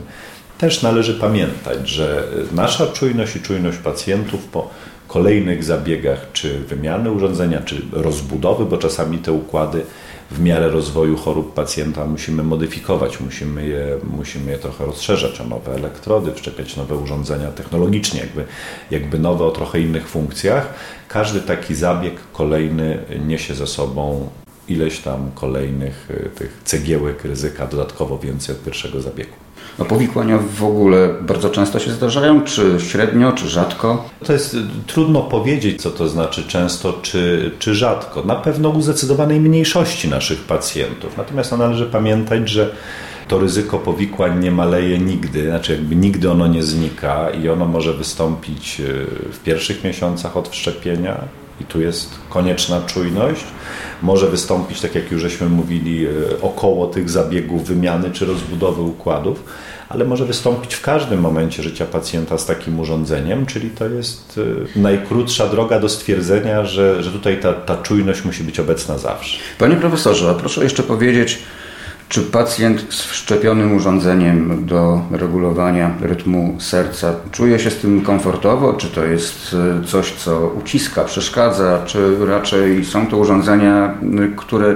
też 0.57 0.81
należy 0.81 1.13
pamiętać, 1.13 1.89
że 1.89 2.27
nasza 2.51 2.87
czujność 2.87 3.35
i 3.35 3.39
czujność 3.39 3.77
pacjentów 3.77 4.45
po 4.45 4.69
kolejnych 5.07 5.63
zabiegach, 5.63 6.25
czy 6.33 6.59
wymiany 6.59 7.11
urządzenia, 7.11 7.61
czy 7.61 7.81
rozbudowy, 7.91 8.65
bo 8.65 8.77
czasami 8.77 9.17
te 9.17 9.31
układy 9.31 9.85
w 10.31 10.39
miarę 10.39 10.69
rozwoju 10.69 11.17
chorób 11.17 11.53
pacjenta 11.53 12.05
musimy 12.05 12.43
modyfikować, 12.43 13.19
musimy 13.19 13.67
je, 13.67 13.97
musimy 14.03 14.51
je 14.51 14.57
trochę 14.57 14.85
rozszerzać 14.85 15.41
o 15.41 15.43
nowe 15.43 15.73
elektrody, 15.73 16.33
wszczepiać 16.33 16.75
nowe 16.75 16.95
urządzenia 16.95 17.51
technologicznie, 17.51 18.19
jakby, 18.19 18.45
jakby 18.91 19.19
nowe 19.19 19.45
o 19.45 19.51
trochę 19.51 19.79
innych 19.79 20.07
funkcjach. 20.07 20.73
Każdy 21.07 21.41
taki 21.41 21.75
zabieg 21.75 22.13
kolejny 22.33 23.03
niesie 23.25 23.55
ze 23.55 23.67
sobą 23.67 24.29
ileś 24.67 24.99
tam 24.99 25.31
kolejnych 25.35 26.11
y, 26.11 26.29
tych 26.35 26.61
cegiełek 26.63 27.25
ryzyka, 27.25 27.67
dodatkowo 27.67 28.19
więcej 28.19 28.55
od 28.55 28.63
pierwszego 28.63 29.01
zabiegu. 29.01 29.44
A 29.79 29.85
powikłania 29.85 30.39
w 30.57 30.63
ogóle 30.63 31.09
bardzo 31.21 31.49
często 31.49 31.79
się 31.79 31.91
zdarzają, 31.91 32.43
czy 32.43 32.77
średnio, 32.79 33.31
czy 33.31 33.49
rzadko? 33.49 34.09
To 34.25 34.33
jest 34.33 34.53
y, 34.53 34.57
trudno 34.87 35.21
powiedzieć, 35.21 35.81
co 35.81 35.91
to 35.91 36.07
znaczy 36.07 36.43
często, 36.47 36.93
czy, 37.01 37.51
czy 37.59 37.75
rzadko. 37.75 38.23
Na 38.23 38.35
pewno 38.35 38.69
u 38.69 38.81
zdecydowanej 38.81 39.39
mniejszości 39.39 40.09
naszych 40.09 40.39
pacjentów. 40.39 41.17
Natomiast 41.17 41.51
należy 41.51 41.85
pamiętać, 41.85 42.49
że 42.49 42.69
to 43.27 43.39
ryzyko 43.39 43.79
powikłań 43.79 44.43
nie 44.43 44.51
maleje 44.51 44.97
nigdy, 44.97 45.45
znaczy 45.49 45.71
jakby 45.71 45.95
nigdy 45.95 46.31
ono 46.31 46.47
nie 46.47 46.63
znika 46.63 47.29
i 47.29 47.49
ono 47.49 47.65
może 47.65 47.93
wystąpić 47.93 48.79
y, 48.79 49.05
w 49.31 49.39
pierwszych 49.43 49.83
miesiącach 49.83 50.37
od 50.37 50.49
wszczepienia 50.49 51.17
i 51.61 51.63
tu 51.65 51.81
jest 51.81 52.09
konieczna 52.29 52.81
czujność. 52.81 53.43
Może 54.01 54.27
wystąpić, 54.27 54.81
tak 54.81 54.95
jak 54.95 55.11
już 55.11 55.21
żeśmy 55.21 55.49
mówili, 55.49 56.05
e, 56.05 56.09
około 56.41 56.87
tych 56.87 57.09
zabiegów 57.09 57.67
wymiany 57.67 58.11
czy 58.11 58.25
rozbudowy 58.25 58.81
układów, 58.81 59.43
ale 59.89 60.05
może 60.05 60.25
wystąpić 60.25 60.75
w 60.75 60.81
każdym 60.81 61.19
momencie 61.21 61.63
życia 61.63 61.85
pacjenta 61.85 62.37
z 62.37 62.45
takim 62.45 62.79
urządzeniem, 62.79 63.45
czyli 63.45 63.69
to 63.69 63.89
jest 63.89 64.39
e, 64.75 64.79
najkrótsza 64.79 65.47
droga 65.47 65.79
do 65.79 65.89
stwierdzenia, 65.89 66.65
że, 66.65 67.03
że 67.03 67.11
tutaj 67.11 67.39
ta, 67.39 67.53
ta 67.53 67.77
czujność 67.77 68.25
musi 68.25 68.43
być 68.43 68.59
obecna 68.59 68.97
zawsze. 68.97 69.37
Panie 69.59 69.75
profesorze, 69.75 70.35
proszę 70.39 70.63
jeszcze 70.63 70.83
powiedzieć, 70.83 71.39
czy 72.09 72.21
pacjent 72.21 72.85
z 72.89 73.01
wszczepionym 73.01 73.75
urządzeniem 73.75 74.65
do 74.65 75.01
regulowania 75.11 75.91
rytmu 76.01 76.55
serca 76.59 77.13
czuje 77.31 77.59
się 77.59 77.69
z 77.69 77.77
tym 77.77 78.01
komfortowo? 78.01 78.73
Czy 78.73 78.87
to 78.87 79.03
jest 79.03 79.55
e, 79.81 79.87
coś, 79.87 80.11
co 80.11 80.47
uciska, 80.47 81.03
przeszkadza? 81.03 81.81
Czy 81.85 82.25
raczej 82.25 82.85
są 82.85 83.07
to 83.07 83.17
urządzenia, 83.17 83.97
które 84.37 84.75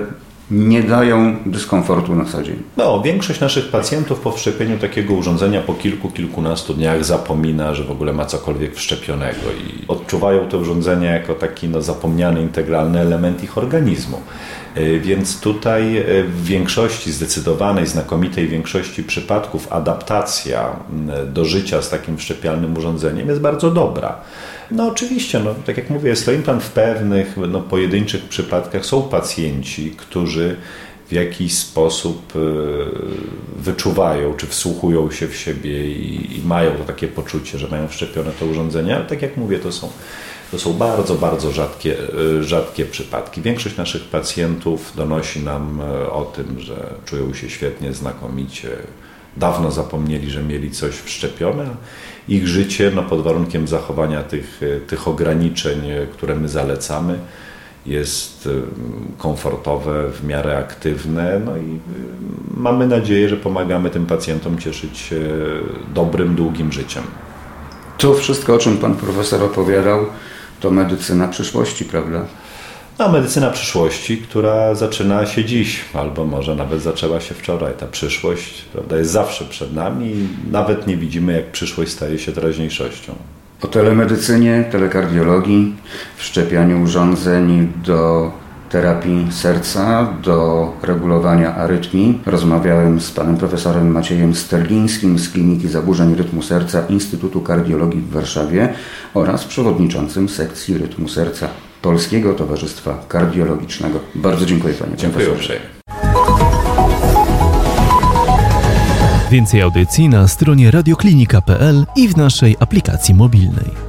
nie 0.51 0.83
dają 0.83 1.35
dyskomfortu 1.45 2.15
na 2.15 2.25
co 2.25 2.43
dzień. 2.43 2.63
No, 2.77 3.01
większość 3.01 3.39
naszych 3.39 3.69
pacjentów 3.69 4.19
po 4.19 4.31
wszczepieniu 4.31 4.77
takiego 4.77 5.13
urządzenia 5.13 5.61
po 5.61 5.73
kilku, 5.73 6.11
kilkunastu 6.11 6.73
dniach 6.73 7.05
zapomina, 7.05 7.73
że 7.73 7.83
w 7.83 7.91
ogóle 7.91 8.13
ma 8.13 8.25
cokolwiek 8.25 8.75
wszczepionego 8.75 9.39
i 9.67 9.87
odczuwają 9.87 10.47
to 10.47 10.57
urządzenie 10.57 11.07
jako 11.07 11.33
taki 11.33 11.69
no, 11.69 11.81
zapomniany, 11.81 12.41
integralny 12.41 12.99
element 12.99 13.43
ich 13.43 13.57
organizmu. 13.57 14.21
E, 14.75 14.99
więc 14.99 15.39
tutaj 15.39 15.97
e, 15.97 16.23
w 16.23 16.43
większości, 16.43 17.11
zdecydowanej, 17.11 17.87
znakomitej 17.87 18.47
większości 18.47 19.03
przypadków 19.03 19.73
adaptacja 19.73 20.75
do 21.27 21.45
życia 21.45 21.81
z 21.81 21.89
takim 21.89 22.17
wszczepialnym 22.17 22.77
urządzeniem 22.77 23.29
jest 23.29 23.41
bardzo 23.41 23.71
dobra. 23.71 24.21
No 24.71 24.87
oczywiście, 24.87 25.39
no, 25.39 25.55
tak 25.65 25.77
jak 25.77 25.89
mówię, 25.89 26.09
jest 26.09 26.25
to 26.25 26.31
implant 26.31 26.63
w 26.63 26.69
pewnych 26.69 27.37
no, 27.37 27.61
pojedynczych 27.61 28.23
przypadkach. 28.23 28.85
Są 28.85 29.01
pacjenci, 29.01 29.91
którzy 29.97 30.55
w 31.09 31.11
jakiś 31.11 31.57
sposób 31.57 32.33
e, 32.35 32.39
wyczuwają, 33.61 34.33
czy 34.33 34.47
wsłuchują 34.47 35.11
się 35.11 35.27
w 35.27 35.35
siebie 35.35 35.91
i, 35.91 36.37
i 36.37 36.41
mają 36.45 36.71
to 36.71 36.83
takie 36.83 37.07
poczucie, 37.07 37.57
że 37.57 37.67
mają 37.67 37.87
wszczepione 37.87 38.31
to 38.39 38.45
urządzenie, 38.45 38.95
ale 38.95 39.05
tak 39.05 39.21
jak 39.21 39.37
mówię, 39.37 39.59
to 39.59 39.71
są 39.71 39.89
to 40.51 40.59
są 40.59 40.73
bardzo, 40.73 41.15
bardzo 41.15 41.51
rzadkie, 41.51 41.97
e, 42.39 42.43
rzadkie 42.43 42.85
przypadki. 42.85 43.41
Większość 43.41 43.77
naszych 43.77 44.03
pacjentów 44.03 44.93
donosi 44.95 45.43
nam 45.43 45.81
e, 45.81 46.11
o 46.11 46.25
tym, 46.25 46.59
że 46.59 46.93
czują 47.05 47.33
się 47.33 47.49
świetnie, 47.49 47.93
znakomicie. 47.93 48.69
Dawno 49.37 49.71
zapomnieli, 49.71 50.29
że 50.29 50.43
mieli 50.43 50.71
coś 50.71 50.95
wszczepione. 50.95 51.69
Ich 52.27 52.47
życie, 52.47 52.91
no 52.95 53.03
pod 53.03 53.21
warunkiem 53.21 53.67
zachowania 53.67 54.23
tych, 54.23 54.61
e, 54.63 54.79
tych 54.79 55.07
ograniczeń, 55.07 55.81
które 56.13 56.35
my 56.35 56.49
zalecamy, 56.49 57.19
jest 57.85 58.49
komfortowe, 59.17 60.11
w 60.11 60.23
miarę 60.23 60.57
aktywne, 60.57 61.41
no 61.45 61.57
i 61.57 61.79
mamy 62.57 62.87
nadzieję, 62.87 63.29
że 63.29 63.37
pomagamy 63.37 63.89
tym 63.89 64.05
pacjentom 64.05 64.57
cieszyć 64.57 64.97
się 64.97 65.21
dobrym, 65.93 66.35
długim 66.35 66.71
życiem. 66.71 67.03
To 67.97 68.13
wszystko, 68.13 68.53
o 68.53 68.57
czym 68.57 68.77
pan 68.77 68.95
profesor 68.95 69.43
opowiadał, 69.43 70.05
to 70.59 70.71
medycyna 70.71 71.27
przyszłości, 71.27 71.85
prawda? 71.85 72.25
No, 72.99 73.09
medycyna 73.09 73.49
przyszłości, 73.49 74.17
która 74.17 74.75
zaczyna 74.75 75.25
się 75.25 75.45
dziś, 75.45 75.79
albo 75.93 76.25
może 76.25 76.55
nawet 76.55 76.81
zaczęła 76.81 77.19
się 77.19 77.35
wczoraj. 77.35 77.73
Ta 77.73 77.87
przyszłość 77.87 78.61
prawda, 78.73 78.97
jest 78.97 79.11
zawsze 79.11 79.45
przed 79.45 79.73
nami 79.73 80.05
i 80.05 80.27
nawet 80.51 80.87
nie 80.87 80.97
widzimy, 80.97 81.33
jak 81.33 81.51
przyszłość 81.51 81.91
staje 81.91 82.19
się 82.19 82.31
teraźniejszością. 82.31 83.15
O 83.61 83.67
telemedycynie, 83.67 84.65
telekardiologii, 84.71 85.75
wszczepianiu 86.17 86.81
urządzeń 86.83 87.71
do 87.85 88.31
terapii 88.69 89.27
serca, 89.31 90.13
do 90.23 90.71
regulowania 90.83 91.55
arytmii. 91.55 92.19
Rozmawiałem 92.25 93.01
z 93.01 93.11
panem 93.11 93.37
profesorem 93.37 93.91
Maciejem 93.91 94.35
Sterlińskim 94.35 95.19
z 95.19 95.29
Kliniki 95.29 95.67
Zaburzeń 95.67 96.15
Rytmu 96.15 96.41
Serca 96.41 96.87
Instytutu 96.87 97.41
Kardiologii 97.41 98.01
w 98.01 98.09
Warszawie 98.09 98.73
oraz 99.13 99.45
przewodniczącym 99.45 100.29
sekcji 100.29 100.77
rytmu 100.77 101.07
serca 101.07 101.47
Polskiego 101.81 102.33
Towarzystwa 102.33 103.03
Kardiologicznego. 103.07 103.99
Bardzo 104.15 104.45
dziękuję 104.45 104.73
panie 104.73 104.97
dziękuję 104.97 105.25
profesorze. 105.25 105.53
Uprzejmie. 105.53 105.79
Więcej 109.31 109.61
audycji 109.61 110.09
na 110.09 110.27
stronie 110.27 110.71
radioklinika.pl 110.71 111.85
i 111.95 112.07
w 112.07 112.17
naszej 112.17 112.55
aplikacji 112.59 113.15
mobilnej. 113.15 113.88